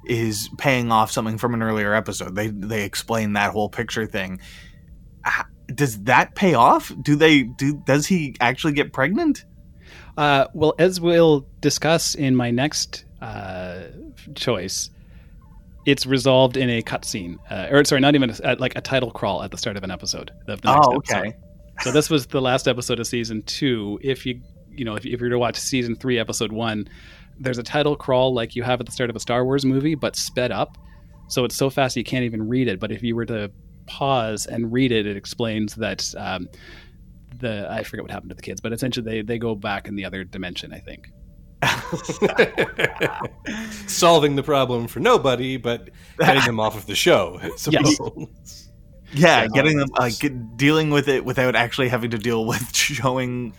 [0.05, 2.35] is paying off something from an earlier episode.
[2.35, 4.39] They they explain that whole picture thing.
[5.25, 6.91] H- Does that pay off?
[7.01, 7.81] Do they do?
[7.85, 9.45] Does he actually get pregnant?
[10.17, 13.81] uh, well as we'll discuss in my next uh,
[14.35, 14.89] choice
[15.85, 19.41] it's resolved in a cutscene uh, or sorry not even a, like a title crawl
[19.43, 21.17] at the start of an episode of the next Oh, episode.
[21.17, 21.35] okay.
[21.81, 24.39] so this was the last episode of season two if you
[24.69, 26.87] you know if, if you're to watch season three episode one
[27.39, 29.95] there's a title crawl like you have at the start of a star wars movie
[29.95, 30.77] but sped up
[31.27, 33.51] so it's so fast you can't even read it but if you were to
[33.87, 36.47] pause and read it it explains that um,
[37.39, 39.95] the i forget what happened to the kids but essentially they, they go back in
[39.95, 41.09] the other dimension i think
[43.87, 47.39] Solving the problem for nobody, but getting them off of the show.
[47.41, 48.69] I suppose.
[49.13, 49.47] Yeah, Yeah.
[49.47, 53.53] getting them like get- dealing with it without actually having to deal with showing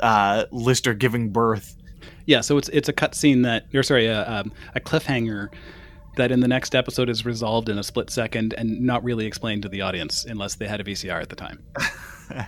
[0.00, 1.76] uh, Lister giving birth.
[2.26, 5.52] Yeah, so it's it's a cutscene that, or sorry, a, um, a cliffhanger
[6.16, 9.62] that in the next episode is resolved in a split second and not really explained
[9.62, 11.62] to the audience unless they had a VCR at the time.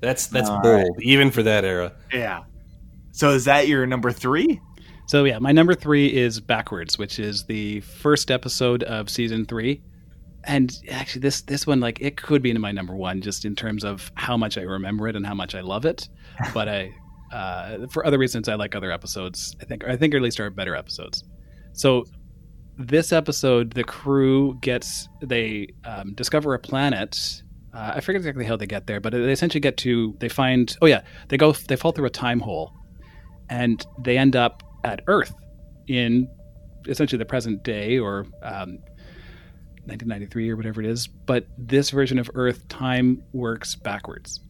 [0.00, 1.92] That's that's All bold, even for that era.
[2.12, 2.42] Yeah.
[3.12, 4.60] So is that your number three?
[5.06, 9.82] So yeah, my number three is Backwards, which is the first episode of season three.
[10.44, 13.56] And actually, this this one like it could be in my number one just in
[13.56, 16.06] terms of how much I remember it and how much I love it.
[16.52, 16.92] But I,
[17.34, 19.56] uh, for other reasons, I like other episodes.
[19.60, 21.24] I think I think at least are better episodes.
[21.72, 22.04] So
[22.78, 27.42] this episode, the crew gets they um, discover a planet.
[27.74, 30.76] Uh, I forget exactly how they get there, but they essentially get to they find.
[30.80, 32.72] Oh yeah, they go they fall through a time hole,
[33.50, 35.34] and they end up at Earth
[35.88, 36.28] in
[36.86, 38.78] essentially the present day or um,
[39.86, 41.08] 1993 or whatever it is.
[41.08, 44.40] But this version of Earth, time works backwards.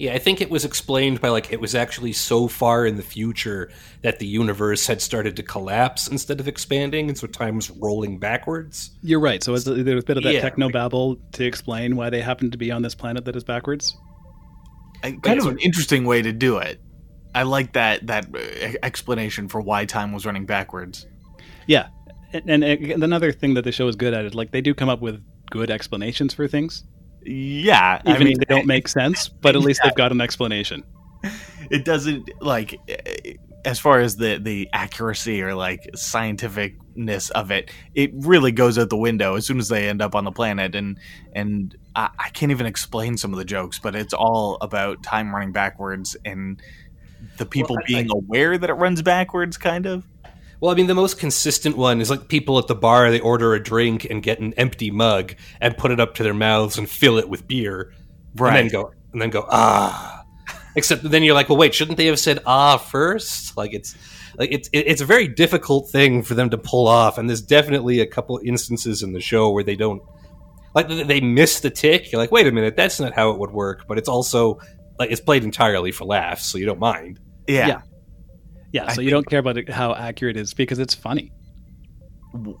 [0.00, 3.02] Yeah, I think it was explained by like it was actually so far in the
[3.02, 7.68] future that the universe had started to collapse instead of expanding, and so time was
[7.70, 8.92] rolling backwards.
[9.02, 9.44] You're right.
[9.44, 10.40] So is, there's a bit of that Yeah.
[10.40, 13.94] techno babble to explain why they happen to be on this planet that is backwards.
[15.04, 16.80] Uh, Kind of an interesting way to do it.
[17.34, 21.06] I like that that uh, explanation for why time was running backwards.
[21.66, 21.88] Yeah,
[22.32, 24.72] and, and, and another thing that the show is good at is like they do
[24.72, 26.84] come up with good explanations for things,
[27.24, 29.28] Yeah, even I mean, if they don't make sense.
[29.28, 30.82] But at least they've got an explanation.
[31.70, 32.80] it doesn't like
[33.64, 38.88] as far as the the accuracy or like scientificness of it it really goes out
[38.88, 40.98] the window as soon as they end up on the planet and
[41.34, 45.34] and I, I can't even explain some of the jokes but it's all about time
[45.34, 46.62] running backwards and
[47.36, 50.04] the people Well, I- being aware that it runs backwards kind of
[50.60, 53.54] Well, I mean, the most consistent one is like people at the bar, they order
[53.54, 56.88] a drink and get an empty mug and put it up to their mouths and
[56.88, 57.94] fill it with beer.
[58.48, 60.24] And then go, and then go, ah.
[60.76, 63.56] Except then you're like, well, wait, shouldn't they have said ah first?
[63.56, 63.96] Like it's,
[64.38, 67.16] like it's, it's a very difficult thing for them to pull off.
[67.18, 70.02] And there's definitely a couple instances in the show where they don't,
[70.74, 72.12] like they- they miss the tick.
[72.12, 73.86] You're like, wait a minute, that's not how it would work.
[73.88, 74.60] But it's also
[74.98, 77.18] like it's played entirely for laughs, so you don't mind.
[77.48, 77.80] yeah, Yeah.
[78.72, 81.32] Yeah, I so you don't care about it, how accurate it is because it's funny.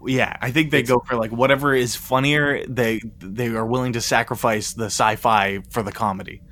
[0.04, 3.92] Yeah i think they It's- go for like whatever is funnier they they are willing
[3.92, 6.42] to sacrifice the sci-fi for the comedy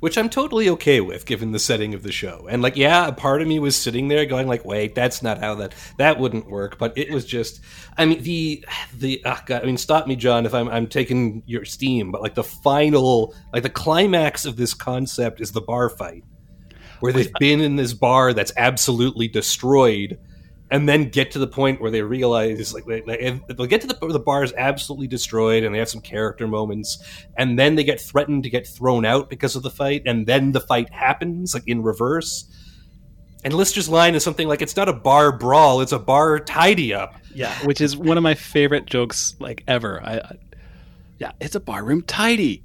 [0.00, 2.46] which I'm totally okay with given the setting of the show.
[2.50, 5.38] And like, yeah, a part of me was sitting there going like, wait, that's not
[5.38, 6.76] how that that wouldn't work.
[6.78, 7.60] But it was just,
[7.96, 8.62] I mean, the
[8.94, 12.12] the oh God, I mean, stop me, John, if I'm I'm taking your steam.
[12.12, 16.24] But like the final, like the climax of this concept is the bar fight,
[17.00, 20.18] where they've been in this bar that's absolutely destroyed.
[20.68, 23.94] And then get to the point where they realize, like, they, they'll get to the
[24.08, 26.98] the bar is absolutely destroyed, and they have some character moments,
[27.36, 30.50] and then they get threatened to get thrown out because of the fight, and then
[30.50, 32.50] the fight happens like in reverse.
[33.44, 36.92] And Lister's line is something like, "It's not a bar brawl; it's a bar tidy
[36.92, 40.02] up." Yeah, which is one of my favorite jokes like ever.
[40.02, 40.36] I, I
[41.18, 42.64] yeah, it's a barroom tidy.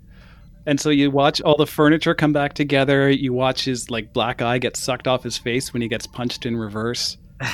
[0.66, 3.10] And so you watch all the furniture come back together.
[3.10, 6.46] You watch his like black eye get sucked off his face when he gets punched
[6.46, 7.18] in reverse.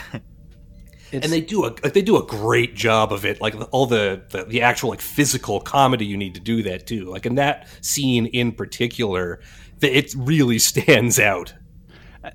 [1.11, 3.39] It's, and they do a like, they do a great job of it.
[3.39, 7.05] Like all the, the the actual like physical comedy you need to do that too.
[7.05, 9.39] Like in that scene in particular,
[9.79, 11.53] th- it really stands out.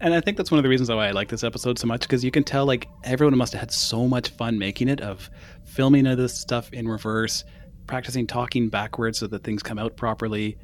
[0.00, 2.00] and I think that's one of the reasons why I like this episode so much
[2.00, 5.28] because you can tell like everyone must have had so much fun making it of
[5.64, 7.44] filming of this stuff in reverse,
[7.86, 10.56] practicing talking backwards so that things come out properly.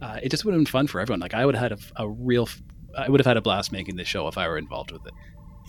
[0.00, 1.20] Uh, it just would have been fun for everyone.
[1.20, 2.48] Like I would have had a, a real,
[2.96, 5.12] I would have had a blast making this show if I were involved with it.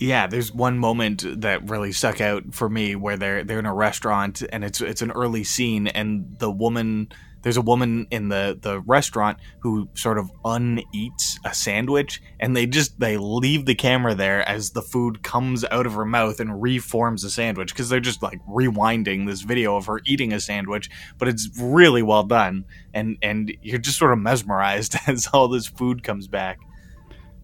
[0.00, 3.74] Yeah, there's one moment that really stuck out for me where they're they're in a
[3.74, 7.08] restaurant and it's it's an early scene and the woman
[7.42, 12.66] there's a woman in the the restaurant who sort of uneats a sandwich and they
[12.66, 16.60] just they leave the camera there as the food comes out of her mouth and
[16.60, 20.90] reforms the sandwich because they're just like rewinding this video of her eating a sandwich
[21.18, 25.66] but it's really well done and and you're just sort of mesmerized as all this
[25.66, 26.58] food comes back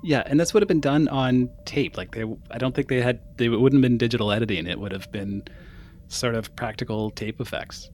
[0.06, 1.96] Yeah, and this would have been done on tape.
[1.96, 3.20] Like they, I don't think they had.
[3.38, 4.66] They wouldn't have been digital editing.
[4.66, 5.44] It would have been
[6.08, 7.90] sort of practical tape effects.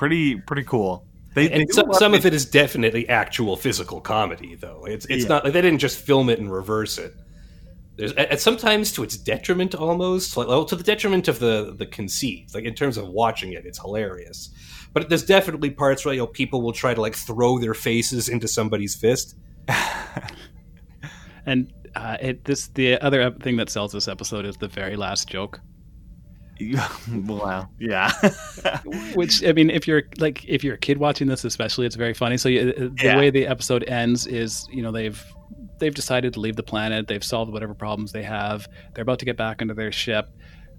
[0.00, 3.56] Pretty pretty cool they, they And do some, some of of it is definitely actual
[3.56, 4.84] physical comedy, though.
[4.84, 5.28] It's it's Yeah.
[5.28, 7.12] not like they didn't just film it and reverse it.
[7.96, 11.86] There's and sometimes to its detriment, almost like well, to the detriment of the the
[11.86, 12.50] conceit.
[12.54, 14.50] Like in terms of watching it, it's hilarious.
[14.92, 18.28] But there's definitely parts where you know people will try to like throw their faces
[18.28, 19.36] into somebody's fist.
[21.46, 25.28] And uh, it this the other thing that sells this episode is the very last
[25.28, 25.60] joke.
[27.26, 27.68] wow.
[27.78, 28.10] Yeah.
[29.14, 32.14] Which I mean, if you're like if you're a kid watching this, especially, it's very
[32.14, 32.36] funny.
[32.36, 33.16] So you, the Yeah.
[33.18, 35.22] way the episode ends is, you know, they've
[35.78, 37.08] they've decided to leave the planet.
[37.08, 38.66] They've solved whatever problems they have.
[38.94, 40.28] They're about to get back into their ship,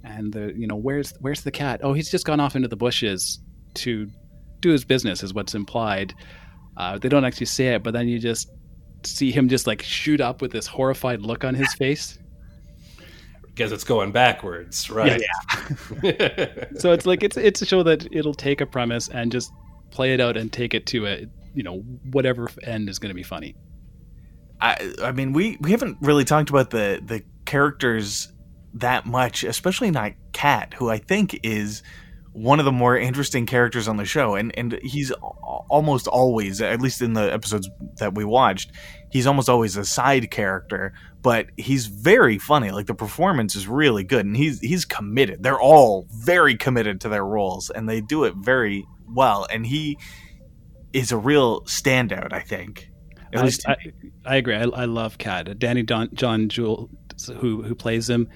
[0.04, 1.82] and the you know where's where's the cat?
[1.84, 3.40] Oh, he's just gone off into the bushes
[3.76, 4.08] to
[4.60, 6.14] do his business, is what's implied.
[6.78, 8.50] Uh, they don't actually say it, but then you just
[9.04, 12.20] see him just like shoot up with this horrified look on his face.
[13.62, 15.22] Because it's going backwards, right?
[16.02, 16.56] Yeah.
[16.80, 19.52] so it's like it's it's a show that it'll take a premise and just
[19.92, 21.78] play it out and take it to a you know
[22.10, 23.56] whatever end is going to be funny.
[24.60, 28.32] I I mean we we haven't really talked about the the characters
[28.74, 31.84] that much, especially not Cat, who I think is
[32.34, 35.12] one of the more interesting characters on the show and and he's
[35.70, 38.72] almost always at least in the episodes that we watched
[39.12, 44.04] he's almost always a side character but he's very funny like the performance is really
[44.04, 48.24] good and he's he's committed they're all very committed to their roles and they do
[48.24, 49.98] it very well and he
[50.94, 52.92] is a real standout i think
[53.34, 53.76] at I, least I,
[54.26, 54.56] I agree.
[54.56, 55.58] I, I love Cat.
[55.58, 56.90] Danny Don, John Jules,
[57.40, 58.28] who who plays him,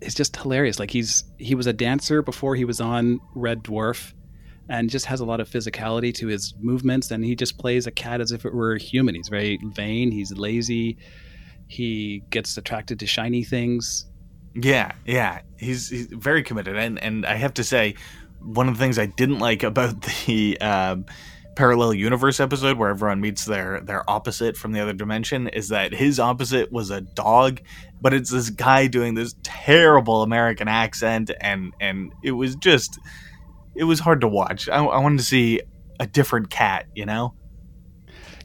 [0.00, 0.78] is just hilarious.
[0.78, 4.12] Like he's he was a dancer before he was on Red Dwarf,
[4.68, 7.10] and just has a lot of physicality to his movements.
[7.10, 9.14] And he just plays a cat as if it were a human.
[9.14, 10.10] He's very vain.
[10.10, 10.98] He's lazy.
[11.70, 14.06] He gets attracted to shiny things.
[14.54, 17.94] Yeah, yeah, he's he's very committed, and and I have to say,
[18.40, 21.06] one of the things I didn't like about the um,
[21.54, 25.92] parallel universe episode where everyone meets their their opposite from the other dimension is that
[25.92, 27.60] his opposite was a dog,
[28.00, 32.98] but it's this guy doing this terrible American accent, and and it was just
[33.76, 34.68] it was hard to watch.
[34.68, 35.60] I, I wanted to see
[36.00, 37.34] a different cat, you know.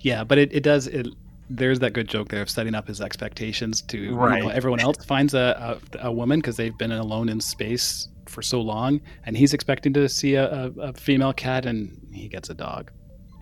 [0.01, 1.07] Yeah, but it, it does it.
[1.49, 5.03] There's that good joke there of setting up his expectations to you know, everyone else
[5.05, 9.37] finds a, a, a woman because they've been alone in space for so long, and
[9.37, 12.91] he's expecting to see a, a, a female cat, and he gets a dog.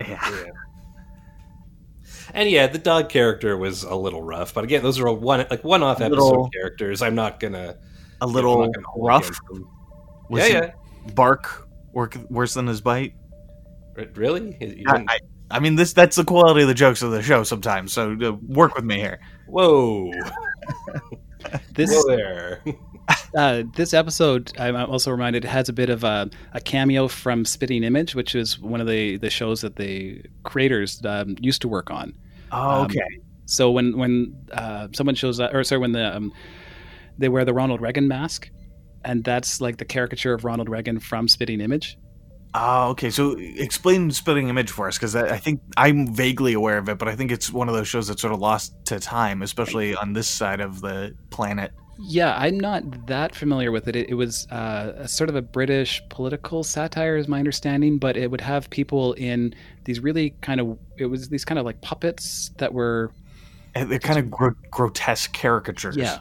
[0.00, 0.44] Yeah,
[2.34, 5.46] And yeah, the dog character was a little rough, but again, those are all one
[5.50, 7.00] like one-off A episode little- characters.
[7.02, 7.76] I'm not gonna
[8.20, 9.30] a I'm little gonna rough.
[10.28, 10.70] Was yeah, yeah.
[11.14, 13.14] bark work worse than his bite.
[14.14, 14.56] Really?
[14.60, 15.18] You I, I,
[15.54, 17.92] I mean, this that's the quality of the jokes of the show sometimes.
[17.92, 19.20] So uh, work with me here.
[19.46, 20.10] Whoa!
[21.74, 22.62] This Whoa there!
[23.36, 27.84] uh, this episode, I'm also reminded, has a bit of a, a cameo from Spitting
[27.84, 31.90] Image, which is one of the, the shows that the creators um, used to work
[31.90, 32.14] on.
[32.50, 33.06] Oh, Um, okay.
[33.46, 36.32] So when when uh, someone shows up, or sorry, when the um,
[37.18, 38.50] they wear the Ronald Reagan mask,
[39.04, 41.98] and that's like the caricature of Ronald Reagan from Spitting Image.
[42.56, 43.10] Oh, okay.
[43.10, 47.08] So explain Spitting Image for us, because I, think I'm vaguely aware of it, but
[47.08, 50.12] I think it's one of those shows that sort of lost to time, especially on
[50.12, 51.72] this side of the planet.
[51.98, 53.96] Yeah, I'm not that familiar with it.
[53.96, 58.16] It, it was uh, a sort of a British political satire, is my understanding, but
[58.16, 61.80] it would have people in these really kind of it was these kind of like
[61.82, 63.12] puppets that were
[63.74, 65.96] And They're kind of gro- grotesque caricatures.
[65.96, 66.18] Yeah,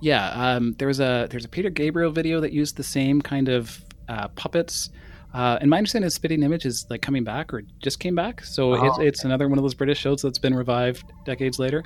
[0.00, 0.30] yeah.
[0.30, 3.84] Um, there was a there's a Peter Gabriel video that used the same kind of
[4.08, 4.90] uh, puppets.
[5.36, 8.42] Uh, and my understanding is Spitting Image is like coming back or just came back,
[8.42, 9.02] so it's, Oh.
[9.02, 11.84] it's another one of those British shows that's been revived decades later.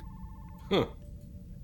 [0.71, 0.85] Huh.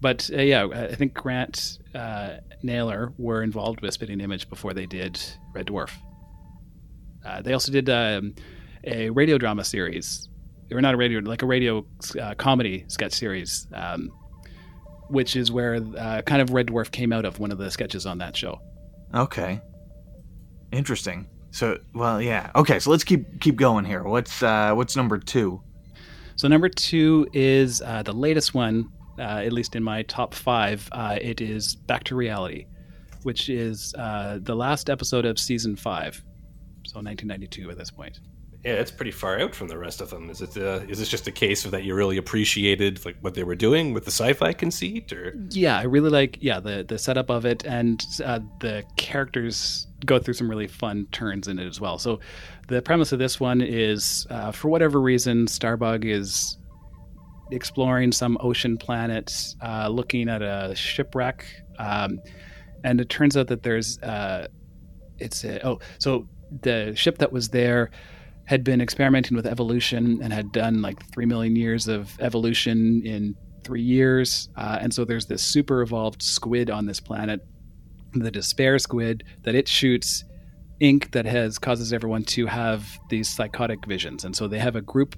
[0.02, 4.86] But uh, yeah, I think Grant uh, Naylor were involved with Spitting Image before they
[4.86, 5.18] did
[5.54, 5.92] Red Dwarf.
[7.26, 8.36] Uh, they also did um,
[8.84, 10.28] a radio drama series,
[10.72, 11.86] or not a radio, like a radio
[12.22, 14.12] uh, comedy sketch series, um,
[15.08, 18.06] which is where uh, kind of Red Dwarf came out of one of the sketches
[18.06, 18.60] on that show.
[19.16, 19.62] Okay.
[20.74, 21.28] Interesting.
[21.52, 22.52] So, well, yeah.
[22.56, 24.04] Okay, so let's keep keep going here.
[24.04, 25.62] What's uh what's number two?
[26.36, 30.88] So number two is uh, the latest one, uh, at least in my top five.
[30.92, 32.68] Uh, it is Back to Reality,
[33.24, 36.24] which is uh, the last episode of season five,
[36.86, 38.20] so 1992 at this point.
[38.68, 40.30] Yeah, it's pretty far out from the rest of them.
[40.30, 40.58] Is it?
[40.58, 43.56] Uh, is this just a case of that you really appreciated like what they were
[43.56, 47.46] doing with the sci-fi conceit, or Yeah, I really like yeah the the setup of
[47.46, 51.98] it, and uh, the characters go through some really fun turns in it as well.
[51.98, 52.20] So,
[52.68, 56.58] the premise of this one is, uh, for whatever reason, Starbug is
[57.52, 61.46] exploring some ocean planet, uh, looking at a shipwreck,
[61.80, 62.20] um,
[62.84, 64.46] and it turns out that there's uh,
[65.20, 66.28] it's a, oh so
[66.64, 67.92] the ship that was there
[68.48, 73.36] had been experimenting with evolution and had done like three million years of evolution in
[73.64, 74.48] three years.
[74.56, 77.46] Uh, and so there's this super evolved squid on this planet,
[78.14, 80.24] the despair squid, that it shoots
[80.80, 84.24] ink that has causes everyone to have these psychotic visions.
[84.24, 85.18] And so they have a group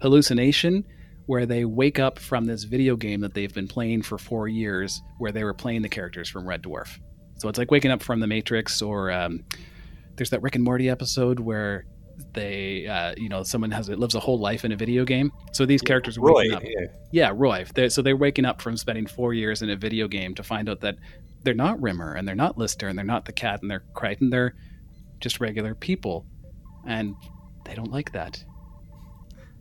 [0.00, 0.86] hallucination
[1.26, 5.02] where they wake up from this video game that they've been playing for four years,
[5.18, 6.98] where they were playing the characters from Red Dwarf.
[7.36, 9.44] So it's like waking up from the Matrix, or um,
[10.16, 11.84] there's that Rick and Morty episode where
[12.32, 15.32] they, uh, you know, someone has it lives a whole life in a video game.
[15.52, 16.62] So these characters are Roy, up.
[16.64, 16.86] yeah.
[17.10, 17.64] Yeah, Roy.
[17.74, 20.68] They're, so they're waking up from spending four years in a video game to find
[20.68, 20.96] out that
[21.42, 24.30] they're not Rimmer and they're not Lister and they're not the cat and they're Kryten.
[24.30, 24.54] They're
[25.20, 26.26] just regular people,
[26.86, 27.14] and
[27.64, 28.44] they don't like that.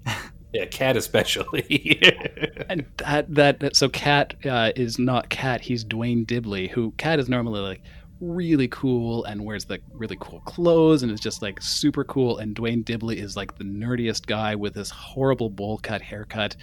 [0.53, 2.01] Yeah, cat especially.
[2.70, 5.62] And that that, that so Cat uh, is not Cat.
[5.62, 7.82] He's Duane Dibbley, who Cat is normally like
[8.22, 12.38] really cool and wears the really cool clothes and is just like super cool.
[12.38, 16.55] And Duane Dibbley is like the nerdiest guy with this horrible bowl cut haircut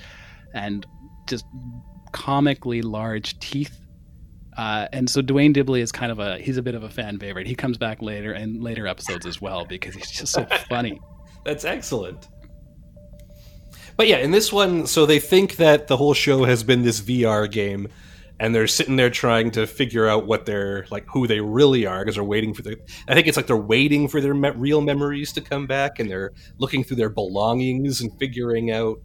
[0.54, 0.86] and
[1.28, 1.44] just
[2.12, 3.78] comically large teeth.
[4.56, 7.18] Uh, and so Duane Dibbley is kind of a he's a bit of a fan
[7.18, 7.46] favorite.
[7.46, 11.00] He comes back later and later episodes as well because he's just so funny.
[11.44, 12.28] That's excellent.
[13.96, 17.00] But yeah, in this one, so they think that the whole show has been this
[17.00, 17.88] VR game,
[18.40, 22.00] and they're sitting there trying to figure out what they're like, who they really are,
[22.04, 22.76] because they're waiting for the.
[23.08, 26.10] I think it's like they're waiting for their me- real memories to come back, and
[26.10, 28.98] they're looking through their belongings and figuring out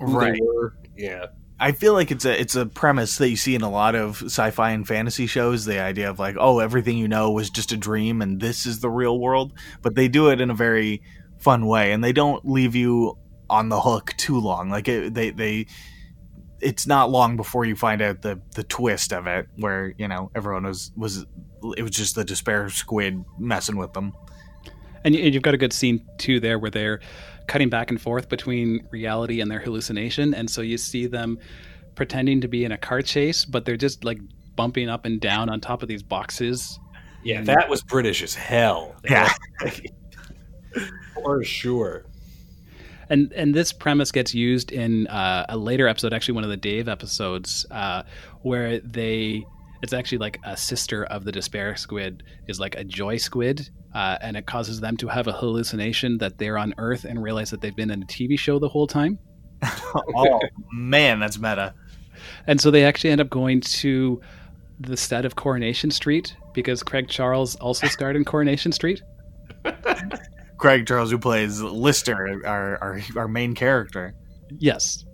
[0.00, 0.32] who Right.
[0.34, 0.74] they were.
[0.96, 1.26] Yeah,
[1.60, 4.22] I feel like it's a it's a premise that you see in a lot of
[4.22, 5.64] sci-fi and fantasy shows.
[5.64, 8.80] The idea of like, oh, everything you know was just a dream, and this is
[8.80, 9.52] the real world.
[9.82, 11.02] But they do it in a very
[11.38, 13.18] fun way, and they don't leave you
[13.50, 14.70] on the hook too long.
[14.70, 15.66] Like it, they they,
[16.60, 20.30] it's not long before you find out the the twist of it, where you know
[20.34, 21.24] everyone was was
[21.76, 24.12] it was just the despair squid messing with them.
[25.04, 27.00] And you- you've got a good scene too there where they're
[27.46, 31.38] cutting back and forth between reality and their hallucination, and so you see them
[31.94, 34.18] pretending to be in a car chase, but they're just like
[34.56, 36.78] bumping up and down on top of these boxes.
[37.24, 38.94] yeah, And- that was British as hell.
[39.08, 39.32] Yeah.
[41.14, 42.04] for sure.
[43.10, 46.56] And and this premise gets used in uh, a later episode, actually one of the
[46.56, 48.02] Dave episodes, uh,
[48.42, 49.44] where they
[49.82, 54.18] it's actually like a sister of the despair squid is like a joy squid, uh,
[54.20, 57.60] and it causes them to have a hallucination that they're on Earth and realize that
[57.60, 59.18] they've been in a TV show the whole time.
[60.16, 60.40] oh
[60.72, 61.74] man, that's meta.
[62.46, 64.20] And so they actually end up going to
[64.80, 69.02] the set of Coronation Street because Craig Charles also starred in Coronation Street.
[70.58, 74.14] Craig Charles, who plays Lister, our our, our main character.
[74.50, 75.04] Yes.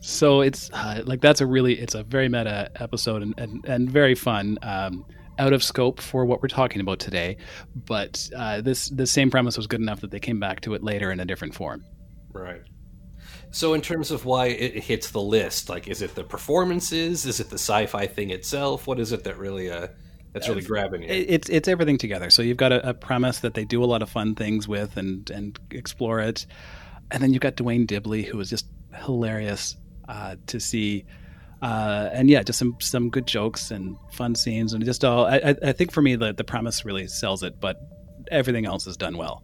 [0.00, 3.90] So it's uh, like that's a really it's a very meta episode and and, and
[3.90, 4.58] very fun.
[4.62, 5.04] Um,
[5.38, 7.36] out of scope for what we're talking about today,
[7.74, 10.82] but uh, this the same premise was good enough that they came back to it
[10.82, 11.84] later in a different form.
[12.32, 12.62] Right.
[13.50, 17.26] So, in terms of why it hits the list, like, is it the performances?
[17.26, 18.86] Is it the sci-fi thing itself?
[18.86, 19.88] What is it that really, uh,
[20.36, 21.08] that's really grabbing you?
[21.08, 22.30] It- It's it's everything together.
[22.30, 24.96] So you've got a, a premise that they do a lot of fun things with
[24.96, 26.46] and and explore it,
[27.10, 28.66] and then you've got Duane Dibbley who is just
[29.04, 29.76] hilarious
[30.08, 31.04] uh, to see,
[31.62, 35.26] uh, and yeah, just some some good jokes and fun scenes and just all.
[35.26, 37.76] I, I- I think for me the the premise really sells it, but
[38.30, 39.42] everything else is done well.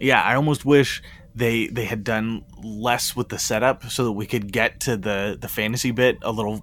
[0.00, 1.02] Yeah, I almost wish
[1.36, 5.36] they they had done less with the setup so that we could get to the
[5.40, 6.62] the fantasy bit a little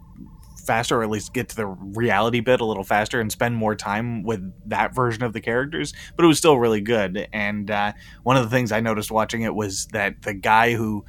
[0.66, 3.76] faster or at least get to the reality bit a little faster and spend more
[3.76, 7.92] time with that version of the characters but it was still really good and uh,
[8.24, 11.06] one of the things i noticed watching it was that the guy who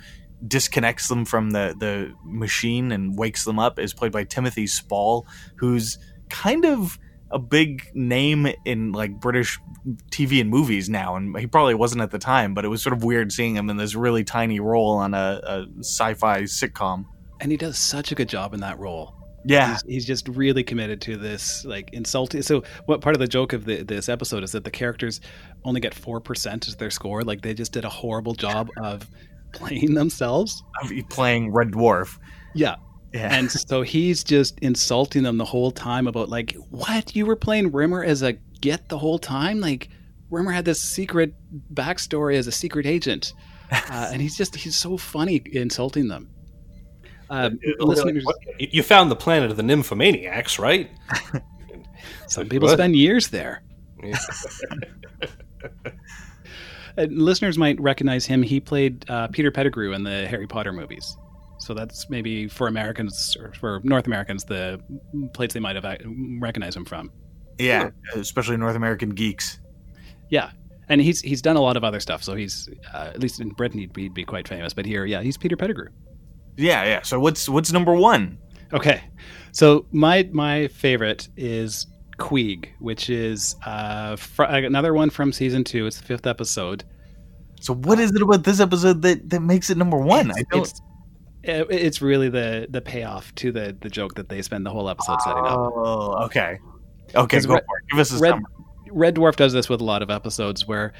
[0.46, 5.26] disconnects them from the the machine and wakes them up is played by timothy spall
[5.56, 5.98] who's
[6.28, 6.98] kind of
[7.30, 9.58] a big name in like british
[10.10, 12.92] TV and movies now, and he probably wasn't at the time, but it was sort
[12.92, 17.06] of weird seeing him in this really tiny role on a, a sci-fi sitcom.
[17.40, 19.16] And he does such a good job in that role.
[19.44, 22.42] Yeah, He's, he's just really committed to this like insulting.
[22.42, 25.20] So what part of the joke of the, this episode is that the characters
[25.64, 27.22] only get four percent as their score.
[27.22, 29.08] Like they just did a horrible job of
[29.52, 30.62] playing themselves.
[30.82, 32.18] Of playing Red Dwarf.
[32.54, 32.76] Yeah,
[33.12, 37.36] Yeah, and so he's just insulting them the whole time about like what you were
[37.36, 39.88] playing Rimmer as a get the whole time like
[40.30, 41.34] Rimmer had this secret
[41.74, 43.32] backstory as a secret agent
[43.72, 46.30] uh, and he's just he's so funny insulting them
[47.32, 50.90] um, listeners, What- you you found the planet of the nymphomaniacs, right?
[52.28, 52.74] some people What?
[52.78, 53.62] spend years there
[54.02, 54.18] Yeah.
[56.96, 61.16] and listeners might recognize him he played uh, Peter Pettigrew in the Harry Potter movies
[61.58, 64.80] so that's maybe for Americans or for North Americans the
[65.32, 65.96] plates they might have uh,
[66.40, 67.10] recognized him from
[67.58, 69.60] yeah, especially North American geeks.
[70.30, 70.50] Yeah,
[70.88, 72.22] and he's he's done a lot of other stuff.
[72.24, 74.72] So he's uh, at least in Britain he'd be, be quite famous.
[74.72, 75.88] But here, yeah, he's Peter Pettigrew.
[76.56, 77.02] Yeah, yeah.
[77.02, 78.38] So what's what's number one?
[78.72, 79.02] Okay,
[79.52, 81.86] so my my favorite is
[82.18, 85.86] Queeg, which is uh, fr- another one from season two.
[85.86, 86.84] It's the fifth episode.
[87.60, 90.30] So what is it about this episode that that makes it number one?
[90.30, 90.62] I don't.
[90.62, 90.80] It's
[91.44, 95.20] it's really the the payoff to the the joke that they spend the whole episode
[95.22, 95.58] setting up.
[95.58, 96.58] Oh, okay.
[97.14, 97.40] okay.
[97.40, 97.84] go Red- for it.
[97.90, 98.44] Give us a Red, summary.
[98.90, 100.92] Red Dwarf does this with a lot of episodes where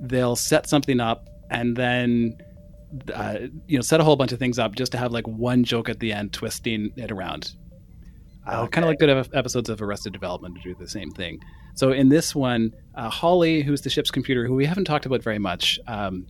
[0.00, 2.36] they'll set something up and then
[3.14, 5.64] uh, you know set a whole bunch of things up just to have like one
[5.64, 7.52] joke at the end twisting it around.
[8.46, 11.40] Uh, Kind of like good ep- episodes of Arrested Development to do the same thing.
[11.74, 15.22] So in this one, uh, Holly, who's the ship's computer, who we haven't talked about
[15.22, 16.26] very much, um,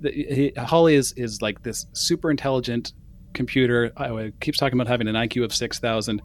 [0.00, 2.92] the, he, Holly is is like this super intelligent
[3.34, 3.92] computer.
[3.96, 6.22] Uh, keeps talking about having an IQ of six thousand,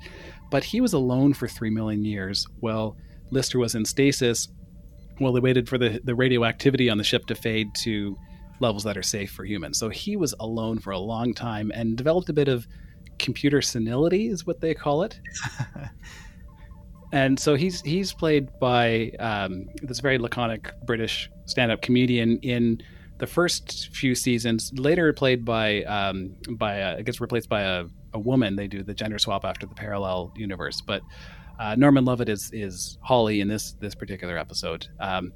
[0.52, 2.46] but he was alone for three million years.
[2.62, 2.96] Well,
[3.32, 4.48] Lister was in stasis
[5.18, 8.18] while they waited for the, the radioactivity on the ship to fade to
[8.64, 9.78] levels that are safe for humans.
[9.78, 12.68] So he was alone for a long time and developed a bit of
[13.20, 15.20] computer senility, is what they call it.
[17.12, 22.82] and so he's he's played by um, this very laconic British stand-up comedian in
[23.20, 24.74] the first few seasons.
[24.76, 28.56] Later played by um, by uh, it gets replaced by a, a woman.
[28.56, 31.04] They do the gender swap after the parallel universe, but
[31.60, 35.34] uh, Norman Lovett is is Holly in this this particular episode, um,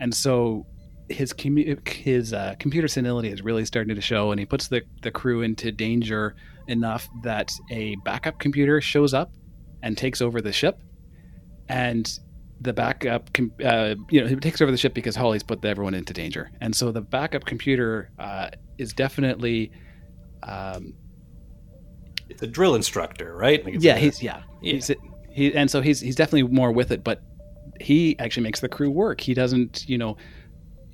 [0.00, 0.66] and so
[1.10, 4.82] his commu- his uh, computer senility is really starting to show, and he puts the
[5.02, 6.34] the crew into danger
[6.66, 9.30] enough that a backup computer shows up
[9.82, 10.80] and takes over the ship,
[11.68, 12.18] and
[12.60, 15.94] the backup com- uh, you know he takes over the ship because Holly's put everyone
[15.94, 19.70] into danger, and so the backup computer uh, is definitely.
[20.42, 20.94] Um,
[22.28, 23.64] It's a drill instructor, right?
[23.64, 24.72] Like yeah, a- he's yeah, Yeah.
[24.74, 24.90] he's
[25.30, 27.22] he, and so he's he's definitely more with it, but
[27.80, 29.20] he actually makes the crew work.
[29.20, 30.16] He doesn't, you know,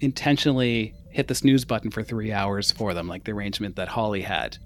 [0.05, 4.23] intentionally hit the snooze button for three hours for them, like the arrangement that Holly
[4.23, 4.59] had.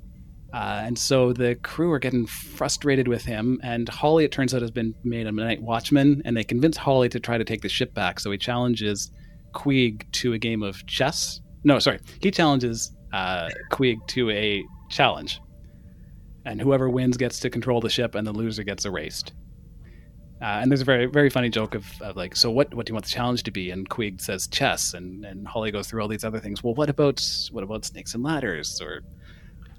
[0.52, 4.62] Uh, and so the crew are getting frustrated with him, and Holly, it turns out,
[4.62, 7.68] has been made a night watchman, and they convince Holly to try to take the
[7.68, 8.18] ship back.
[8.18, 9.10] So he challenges
[9.52, 11.40] Queeg to a game of chess.
[11.64, 15.38] No, sorry, he challenges uh, Queeg to a challenge,
[16.46, 19.34] and whoever wins gets to control the ship, and the loser gets erased.
[20.40, 22.90] Uh, and there's a very very funny joke of, of like, so what what do
[22.90, 23.70] you want the challenge to be?
[23.70, 26.62] And Queeg says chess, and and Holly goes through all these other things.
[26.62, 29.02] Well, what about what about snakes and ladders or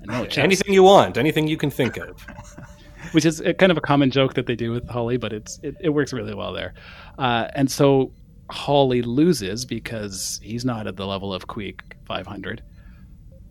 [0.01, 0.43] no chess?
[0.43, 2.26] anything you want, anything you can think of.
[3.12, 5.60] which is a, kind of a common joke that they do with Holly, but it's
[5.64, 6.74] it, it works really well there.
[7.18, 8.12] Uh, and so
[8.49, 12.64] Holly loses because he's not at the level of Queeg 500.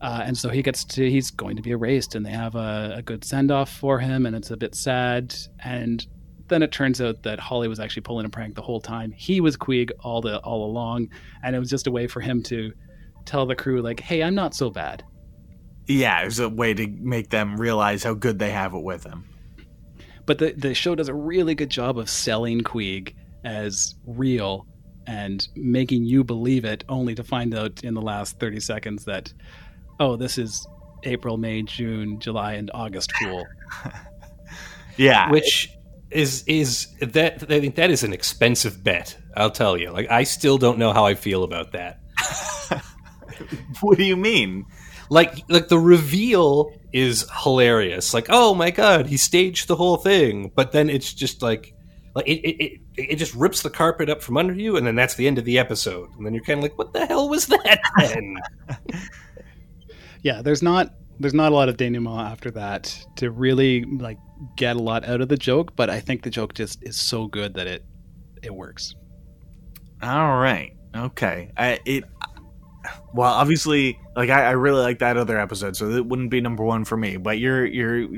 [0.00, 2.94] Uh, and so he gets to he's going to be erased, and they have a,
[2.98, 5.34] a good send off for him, and it's a bit sad.
[5.64, 6.06] And
[6.48, 9.12] then it turns out that Holly was actually pulling a prank the whole time.
[9.12, 11.08] He was Queeg all the all along,
[11.42, 12.72] and it was just a way for him to
[13.24, 15.04] tell the crew like, "Hey, I'm not so bad."
[15.86, 19.04] Yeah, it was a way to make them realize how good they have it with
[19.04, 19.24] him.
[20.26, 24.66] but the the show does a really good job of selling Queeg as real
[25.06, 29.32] and making you believe it, only to find out in the last thirty seconds that
[30.00, 30.66] oh, this is
[31.04, 33.46] April, May, June, July, and August fool.
[34.96, 35.70] Yeah, which
[36.10, 39.16] is is that I think that is an expensive bet.
[39.36, 39.90] I'll tell you.
[39.90, 42.00] Like I still don't know how I feel about that.
[43.80, 44.66] what do you mean?
[45.10, 48.14] Like like the reveal is hilarious.
[48.14, 51.74] Like oh my god, he staged the whole thing, but then it's just like
[52.14, 54.96] like it it, it, it just rips the carpet up from under you, and then
[54.96, 56.10] that's the end of the episode.
[56.16, 58.36] And then you're kind of like, what the hell was that then?
[60.22, 64.18] yeah, there's not there's not a lot of denouement after that to really like
[64.56, 67.26] get a lot out of the joke, but I think the joke just is so
[67.26, 67.84] good that it
[68.42, 68.94] it works.
[70.02, 70.76] All right.
[70.94, 71.50] Okay.
[71.56, 72.04] I it.
[73.12, 76.64] Well, obviously, like I, I really like that other episode, so it wouldn't be number
[76.64, 77.16] one for me.
[77.16, 78.08] But you're you're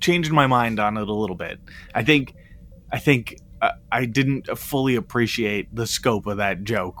[0.00, 1.58] changing my mind on it a little bit.
[1.94, 2.34] I think,
[2.92, 6.96] I think uh, I didn't fully appreciate the scope of that joke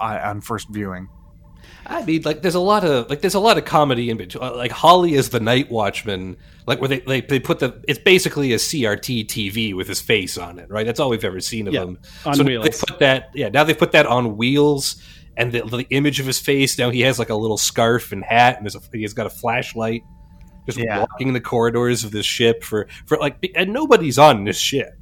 [0.00, 1.08] uh, on first viewing.
[1.86, 4.42] I mean, like, there's a lot of like, there's a lot of comedy in between.
[4.56, 7.82] Like, Holly is the night watchman, like where they they, they put the.
[7.88, 10.86] It's basically a CRT TV with his face on it, right?
[10.86, 11.98] That's all we've ever seen of Yeah, him.
[12.24, 12.64] on so wheels.
[12.64, 13.48] They put that, yeah.
[13.48, 15.02] Now they put that on wheels,
[15.36, 16.78] and the, the image of his face.
[16.78, 19.30] Now he has like a little scarf and hat, and there's a, he's got a
[19.30, 20.02] flashlight,
[20.66, 21.00] just Yeah.
[21.00, 24.94] walking the corridors of this ship for for like, and nobody's on this ship.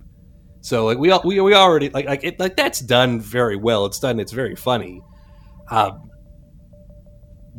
[0.62, 3.84] So like we all we, we already like like it like that's done very well.
[3.86, 4.18] It's done.
[4.18, 5.02] It's very funny.
[5.70, 6.09] Um,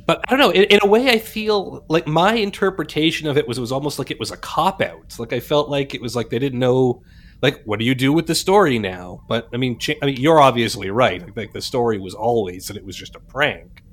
[0.05, 0.51] but I don't know.
[0.51, 3.99] In, in a way, I feel like my interpretation of it was it was almost
[3.99, 5.17] like it was a cop out.
[5.19, 7.03] Like I felt like it was like they didn't know,
[7.41, 9.23] like what do you do with the story now?
[9.27, 11.21] But I mean, I mean, you're obviously right.
[11.21, 13.83] Like, like the story was always that it was just a prank.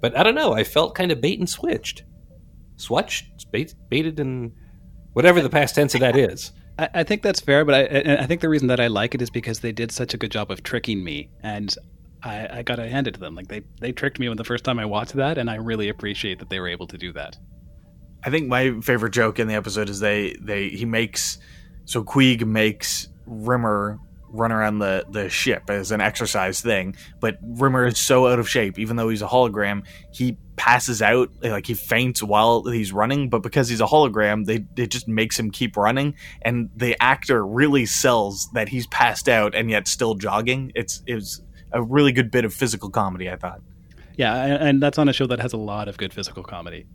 [0.00, 0.52] But I don't know.
[0.52, 2.04] I felt kind of bait and switched,
[2.76, 4.52] swatched, bait, baited, and
[5.14, 6.52] whatever the past tense of that is.
[6.78, 9.22] I, I think that's fair, but I, I think the reason that I like it
[9.22, 11.74] is because they did such a good job of tricking me, and
[12.24, 13.34] I, I got to hand it to them.
[13.34, 15.88] Like they they tricked me when the first time I watched that, and I really
[15.88, 17.36] appreciate that they were able to do that.
[18.24, 21.38] I think my favorite joke in the episode is they they he makes
[21.84, 23.98] so Queeg makes Rimmer
[24.30, 26.96] run around the the ship as an exercise thing.
[27.20, 31.30] But Rimmer is so out of shape, even though he's a hologram, he passes out
[31.42, 33.28] like he faints while he's running.
[33.28, 37.46] But because he's a hologram, they it just makes him keep running, and the actor
[37.46, 40.72] really sells that he's passed out and yet still jogging.
[40.74, 41.42] It's it's
[41.74, 43.60] a really good bit of physical comedy, I thought.
[44.16, 46.86] Yeah, and, that's on a show that has a lot of good physical comedy.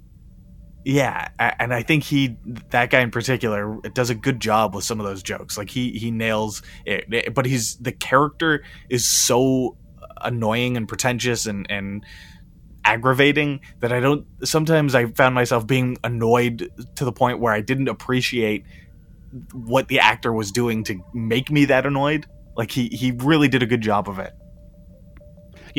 [0.85, 2.37] Yeah, and I think he
[2.69, 5.57] that guy in particular does a good job with some of those jokes.
[5.57, 9.77] Like he he nails it, but he's the character is so
[10.21, 12.05] annoying and pretentious and and
[12.85, 17.59] aggravating that I don't sometimes I found myself being annoyed to the point where I
[17.59, 18.63] didn't appreciate
[19.51, 22.25] what the actor was doing to make me that annoyed.
[22.55, 24.33] Like he he really did a good job of it.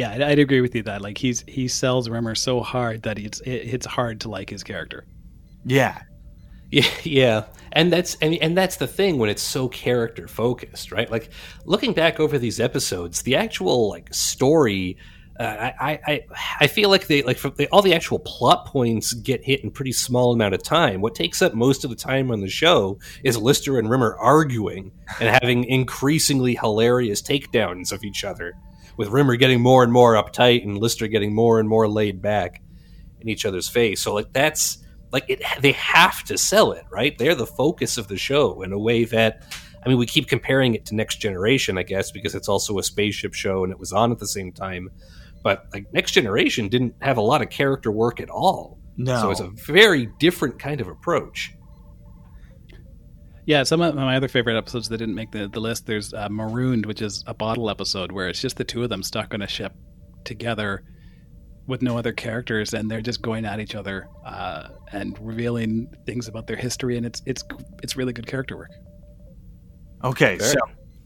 [0.01, 3.19] Yeah, I'd, I'd agree with you that like he's he sells Rimmer so hard that
[3.19, 5.05] it's it, it's hard to like his character.
[5.65, 6.03] Yeah.
[6.73, 11.11] Yeah, yeah, and that's and, and that's the thing when it's so character focused, right?
[11.11, 11.31] Like
[11.65, 14.97] looking back over these episodes, the actual like story,
[15.41, 16.21] uh, I, I
[16.61, 19.91] I feel like they like the, all the actual plot points get hit in pretty
[19.91, 21.01] small amount of time.
[21.01, 24.93] What takes up most of the time on the show is Lister and Rimmer arguing
[25.19, 28.55] and having increasingly hilarious takedowns of each other,
[28.97, 32.63] with Rimmer getting more and more uptight and Lister getting more and more laid back
[33.21, 34.01] in each other's face.
[34.01, 34.79] So like that's
[35.13, 38.73] like it they have to sell it right they're the focus of the show in
[38.73, 39.43] a way that
[39.85, 42.83] i mean we keep comparing it to next generation i guess because it's also a
[42.85, 44.89] spaceship show and it was on at the same time
[45.43, 49.21] but like next generation didn't have a lot of character work at all No.
[49.21, 51.53] so it's a very different kind of approach
[53.51, 55.85] Yeah, some of my other favorite episodes that didn't make the, the list.
[55.85, 59.03] There's uh, Marooned, which is a bottle episode where it's just the two of them
[59.03, 59.73] stuck on a ship
[60.23, 60.85] together
[61.67, 66.29] with no other characters, and they're just going at each other uh, and revealing things
[66.29, 67.43] about their history, and it's it's
[67.83, 68.71] it's really good character work.
[70.05, 70.47] Okay, Fair.
[70.47, 70.59] so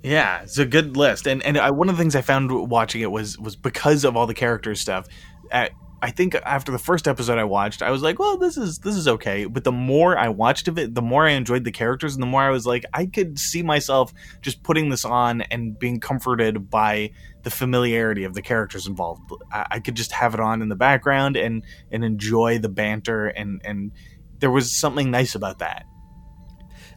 [0.02, 3.00] yeah, it's a good list, and and I, one of the things I found watching
[3.00, 5.06] it was was because of all the character stuff.
[5.50, 5.70] At,
[6.04, 8.94] I think after the first episode I watched, I was like, well, this is this
[8.94, 9.46] is okay.
[9.46, 12.26] But the more I watched of it, the more I enjoyed the characters, and the
[12.26, 16.68] more I was like, I could see myself just putting this on and being comforted
[16.68, 19.22] by the familiarity of the characters involved.
[19.50, 23.28] I, I could just have it on in the background and and enjoy the banter,
[23.28, 23.90] and and
[24.40, 25.86] there was something nice about that.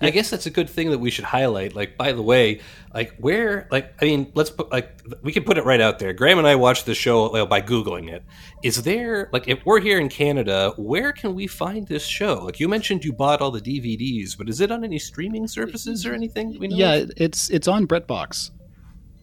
[0.01, 1.75] I guess that's a good thing that we should highlight.
[1.75, 2.61] Like, by the way,
[2.93, 6.13] like where, like, I mean, let's put like we can put it right out there.
[6.13, 8.23] Graham and I watched the show well, by googling it.
[8.63, 12.43] Is there like if we're here in Canada, where can we find this show?
[12.43, 16.05] Like you mentioned, you bought all the DVDs, but is it on any streaming services
[16.05, 16.57] or anything?
[16.61, 17.11] Yeah, of?
[17.17, 18.51] it's it's on BritBox.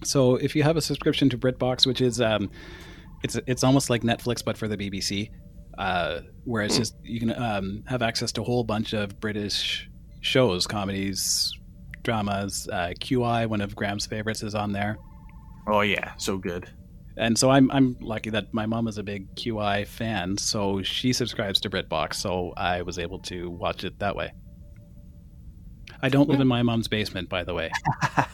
[0.04, 2.50] So if you have a subscription to BritBox, which is um,
[3.22, 5.30] it's it's almost like Netflix but for the BBC,
[5.78, 9.88] uh, where it's just you can um, have access to a whole bunch of British
[10.24, 11.52] shows, comedies,
[12.02, 12.68] dramas.
[12.72, 14.96] Uh, QI, one of Graham's favorites, is on there.
[15.68, 16.68] Oh yeah, so good.
[17.16, 21.12] And so I'm I'm lucky that my mom is a big QI fan, so she
[21.12, 24.32] subscribes to BritBox, so I was able to watch it that way.
[26.02, 27.70] I don't live in my mom's basement, by the way.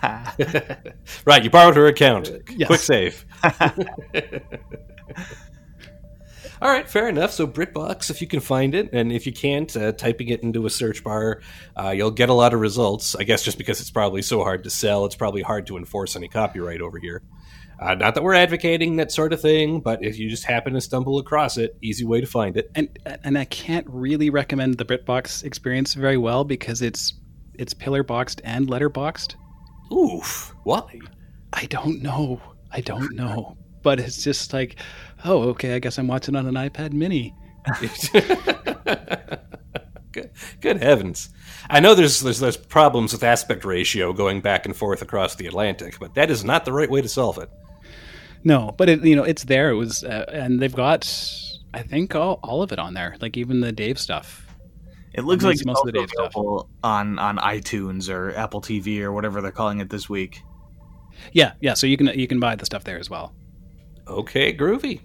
[1.24, 1.44] right.
[1.44, 2.32] You borrowed her account.
[2.56, 2.66] Yes.
[2.66, 3.24] Quick save.
[6.62, 7.32] All right, fair enough.
[7.32, 10.66] So BritBox, if you can find it, and if you can't, uh, typing it into
[10.66, 11.40] a search bar,
[11.78, 13.14] uh, you'll get a lot of results.
[13.14, 16.16] I guess just because it's probably so hard to sell, it's probably hard to enforce
[16.16, 17.22] any copyright over here.
[17.80, 20.82] Uh, not that we're advocating that sort of thing, but if you just happen to
[20.82, 22.70] stumble across it, easy way to find it.
[22.74, 22.90] and
[23.24, 27.14] and I can't really recommend the BritBox experience very well because it's
[27.54, 29.36] it's pillar boxed and letter boxed.
[29.92, 30.98] Oof, why?
[31.54, 32.40] I don't know.
[32.70, 33.56] I don't know.
[33.82, 34.76] But it's just like,
[35.24, 37.34] oh, okay, I guess I'm watching on an iPad mini.
[40.12, 41.28] good, good heavens!
[41.68, 45.46] I know there's, there's there's problems with aspect ratio going back and forth across the
[45.46, 47.50] Atlantic, but that is not the right way to solve it.
[48.44, 49.70] No, but it you know it's there.
[49.70, 51.04] It was uh, and they've got
[51.72, 54.46] I think all, all of it on there, like even the Dave stuff.
[55.12, 56.32] It looks like most of the Dave stuff.
[56.36, 60.42] on on iTunes or Apple TV or whatever they're calling it this week.
[61.32, 61.74] Yeah, yeah.
[61.74, 63.34] So you can you can buy the stuff there as well.
[64.08, 65.00] Okay, groovy.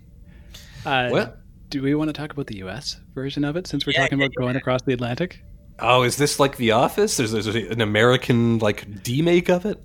[0.85, 1.33] Uh, Well-
[1.69, 3.01] do we want to talk about the U.S.
[3.13, 5.43] version of it since we're Yeah, talking yeah, about going across the Atlantic?
[5.79, 7.17] Oh, is this like The Office?
[7.17, 9.81] There's, there's an American like demake of it.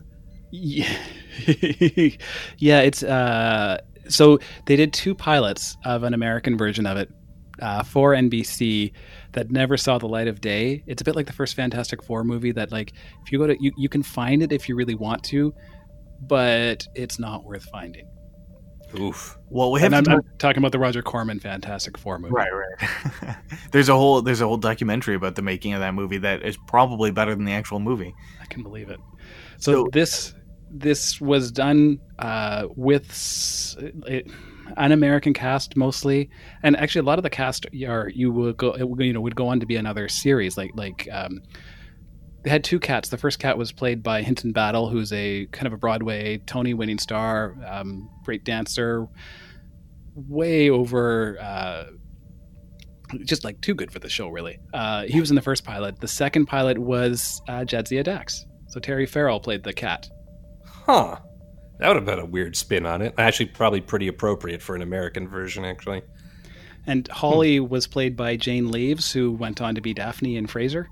[0.53, 0.93] Yeah,
[2.59, 2.81] yeah.
[2.81, 3.79] It's uh,
[4.09, 7.09] so they did two pilots of an American version of it
[7.61, 8.93] uh, for NBC
[9.33, 10.83] that never saw the light of day.
[10.87, 12.93] It's a bit like the first Fantastic Four movie that, like,
[13.25, 15.55] if you go to you, you can find it if you really want to,
[16.21, 18.07] but it's not worth finding.
[18.99, 19.39] Oof.
[19.51, 22.33] Well, we have I'm, talk- I'm talking about the Roger Corman Fantastic Four movie.
[22.35, 23.37] right, right.
[23.73, 26.57] there's a whole there's a whole documentary about the making of that movie that is
[26.67, 28.15] probably better than the actual movie.
[28.41, 29.01] I can believe it.
[29.59, 30.35] So, So- this
[30.73, 33.77] this was done uh, with
[34.07, 34.31] it,
[34.77, 36.31] an American cast mostly,
[36.63, 39.49] and actually a lot of the cast are you would go you know would go
[39.49, 41.43] on to be another series like like um,
[42.43, 43.09] they had two cats.
[43.09, 46.75] The first cat was played by Hinton Battle, who's a kind of a Broadway Tony
[46.75, 49.07] winning star, um, great dancer,
[50.15, 51.39] way over.
[51.41, 51.85] Uh,
[53.25, 54.59] just like too good for the show, really.
[54.73, 56.01] Uh, he was in the first pilot.
[56.01, 58.47] The second pilot was uh, Jadzia Dax.
[58.69, 60.09] So Terry Farrell played the cat.
[60.65, 61.17] Huh.
[61.79, 63.15] That would have been a weird spin on it.
[63.19, 66.03] Actually, probably pretty appropriate for an American version, actually.
[66.87, 70.87] And Holly was played by Jane Leeves, who went on to be Daphne in Frasier.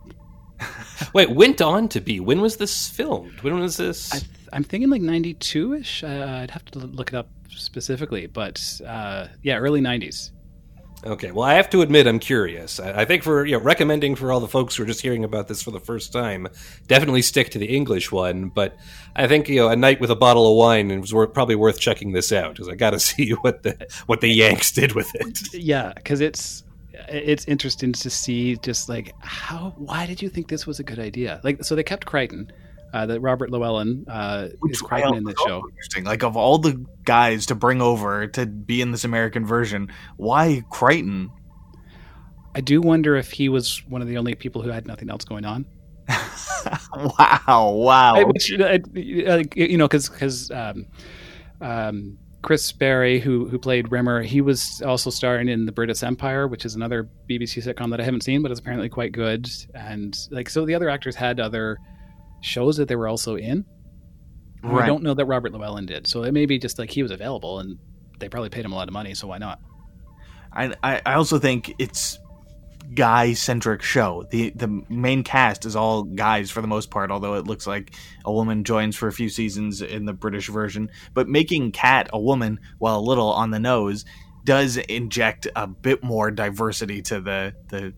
[1.13, 2.21] Wait, went on to be.
[2.21, 3.41] When was this filmed?
[3.41, 4.13] When was this?
[4.13, 4.21] I,
[4.53, 6.05] I'm thinking like 92 ish.
[6.05, 10.31] Uh, I'd have to look it up specifically, but uh, yeah, early 90s.
[11.05, 12.81] Okay, well, I have to admit I'm curious.
[12.81, 15.23] I, I think for you know, recommending for all the folks who are just hearing
[15.23, 16.49] about this for the first time,
[16.89, 18.49] definitely stick to the English one.
[18.49, 18.77] But
[19.15, 22.13] I think you know, a night with a bottle of wine was probably worth checking
[22.13, 25.55] this out because I got to see what the what the Yanks did with it.
[25.55, 26.65] Yeah, because it's
[27.09, 30.99] it's interesting to see just like how why did you think this was a good
[30.99, 31.40] idea?
[31.44, 32.51] Like, so they kept Kryten.
[32.90, 35.62] Uh, that Robert Llewellyn uh, is Kryten in the show.
[35.68, 36.05] Interesting.
[36.05, 40.62] Like of all the guys to bring over to be in this American version, why
[40.72, 41.28] Kryten?
[42.55, 45.24] I do wonder if he was one of the only people who had nothing else
[45.24, 45.66] going on.
[46.96, 47.72] wow!
[47.76, 48.14] Wow!
[48.14, 50.86] I- which, uh, you know, because because um,
[51.61, 56.47] um, Chris Barrie, who who played Rimmer, he was also starring in the Brittas Empire,
[56.47, 59.49] which is another BBC sitcom that I haven't seen, but is apparently quite good.
[59.74, 61.78] And like, so the other actors had other
[62.41, 63.64] shows that they were also in.
[64.62, 67.03] And I don't know that Robert Llewellyn did, so it may be just like he
[67.03, 67.78] was available, and
[68.18, 69.61] they probably paid him a lot of money, so why not?
[70.53, 72.18] I I also think it's
[72.95, 74.24] guy centric show.
[74.30, 77.95] The the main cast is all guys for the most part, although it looks like
[78.24, 80.91] a woman joins for a few seasons in the British version.
[81.14, 84.05] But making Cat a woman, while a little on the nose,
[84.45, 87.95] does inject a bit more diversity to the the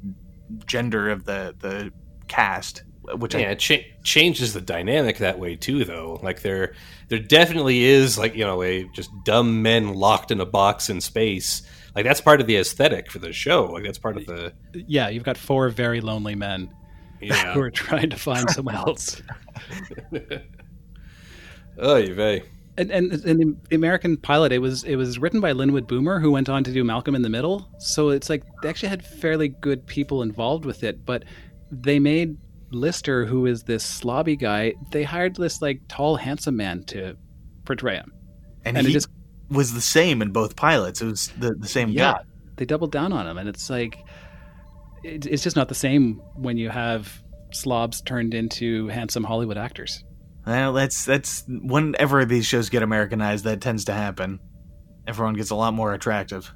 [0.67, 1.93] gender of the the
[2.29, 2.83] cast.
[3.17, 6.21] Which Yeah, it cha- changes the dynamic that way too, though.
[6.23, 6.75] Like there,
[7.09, 11.01] there definitely is like you know a just dumb men locked in a box in
[11.01, 11.63] space.
[11.95, 13.65] Like that's part of the aesthetic for the show.
[13.67, 16.73] Like that's part of the Yeah, you've got four very lonely men
[17.21, 17.53] yeah.
[17.55, 19.21] who are trying to find someone else.
[21.79, 22.43] oh, you vey.
[22.79, 26.31] And, and, and the American pilot, it was it was written by Linwood Boomer, who
[26.31, 27.69] went on to do Malcolm in the Middle.
[27.79, 31.25] So it's like they actually had fairly good people involved with it, but
[31.71, 32.37] they made
[32.71, 37.17] Lister, who is this slobby guy, they hired this like tall, handsome man to
[37.65, 38.13] portray him.
[38.65, 39.09] and, and it he just-
[39.51, 41.03] was the same in both pilots.
[41.03, 42.21] It was the the same Yeah, guy.
[42.57, 43.99] they doubled down on him, and it's like
[45.03, 47.23] it, it's just not the same when you have
[47.53, 50.05] slobs turned into handsome Hollywood actors.
[50.47, 54.41] Well, that's that's whenever these shows get Americanized, that tends to happen.
[55.07, 56.53] Everyone gets a lot more attractive.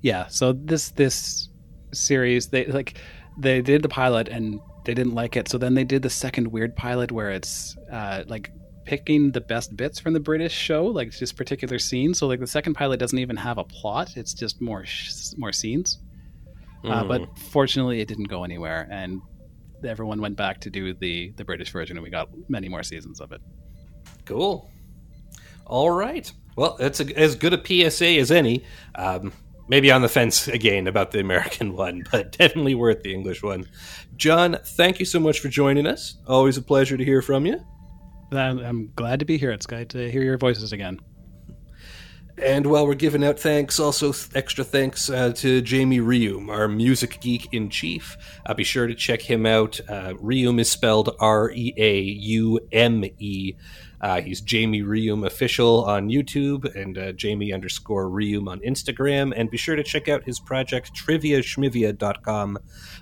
[0.00, 1.48] Yeah, so this this
[1.92, 2.98] series they like
[3.38, 6.48] they did the pilot and they didn't like it, so then they did the second
[6.48, 8.50] weird pilot where it's uh, like
[8.84, 12.18] picking the best bits from the British show, like just particular scenes.
[12.18, 15.52] So like the second pilot doesn't even have a plot; it's just more sh- more
[15.52, 15.98] scenes.
[16.84, 17.08] Uh, Mhm.
[17.08, 19.20] but fortunately, it didn't go anywhere, and
[19.86, 23.20] everyone went back to do the the British version, and we got many more seasons
[23.20, 23.40] of it.
[24.26, 24.70] Cool.
[25.66, 26.30] All right.
[26.56, 27.58] Well, that's a, as good a
[27.90, 28.64] PSA as any.
[28.94, 29.32] Um,
[29.66, 33.66] maybe on the fence again about the American one, but definitely worth the English one.
[34.16, 36.16] John, thank you so much for joining us.
[36.28, 37.64] Always a pleasure to hear from you.
[38.32, 39.50] I'm, glad to be here.
[39.50, 41.00] It's great to hear your voices again.
[42.36, 47.20] And while we're giving out thanks, also extra thanks uh, to Jamie Reaume, our music
[47.20, 48.16] geek in chief.
[48.44, 49.78] Uh, be sure to check him out.
[49.88, 53.54] Uh, Reaume is spelled R E A U M E.
[54.04, 59.32] Uh, he's Jamie Reaume official on YouTube and uh, Jamie underscore Reaume on Instagram.
[59.34, 62.58] And be sure to check out his project triviaschmivia.com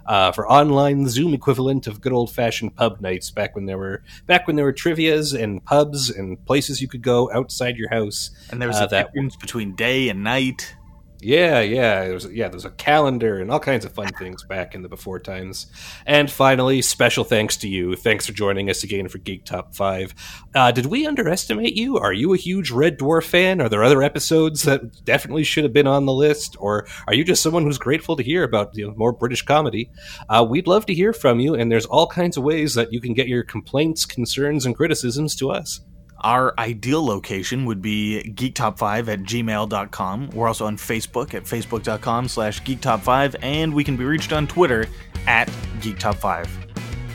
[0.07, 4.05] uh, for online Zoom equivalent of good old fashioned pub nights back when there were
[4.29, 8.31] back when there were trivias and pubs and places you could go outside your house
[8.51, 10.77] And there was Uh, a that- difference between day and night.
[11.25, 14.75] Yeah, yeah, there was yeah, there's a calendar and all kinds of fun things back
[14.75, 15.69] in the before times.
[16.05, 17.95] And finally, special thanks to you.
[17.95, 20.17] Thanks for joining us again for Geek Top Five.
[20.53, 21.97] Uh, did we underestimate you?
[21.97, 23.61] Are you a huge Red Dwarf fan?
[23.61, 27.23] Are there other episodes that definitely should have been on the list, or are you
[27.23, 29.93] just someone who's grateful to hear about you know, more British comedy?
[30.29, 33.01] Uh, we'd love to hear from you, and there's all kinds of ways that you
[33.01, 35.83] can get your complaints, concerns, and criticisms to us.
[36.23, 40.31] Our ideal location would be geektop5 at gmail.com.
[40.31, 44.87] We're also on Facebook at facebook.com slash geektop5, and we can be reached on Twitter
[45.27, 45.49] at
[45.81, 46.49] geektop5.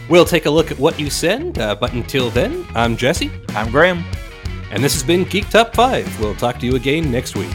[0.09, 3.71] We'll take a look at what you send, uh, but until then, I'm Jesse, I'm
[3.71, 4.03] Graham.
[4.71, 6.19] and this has been Geek Top 5.
[6.19, 7.53] We'll talk to you again next week.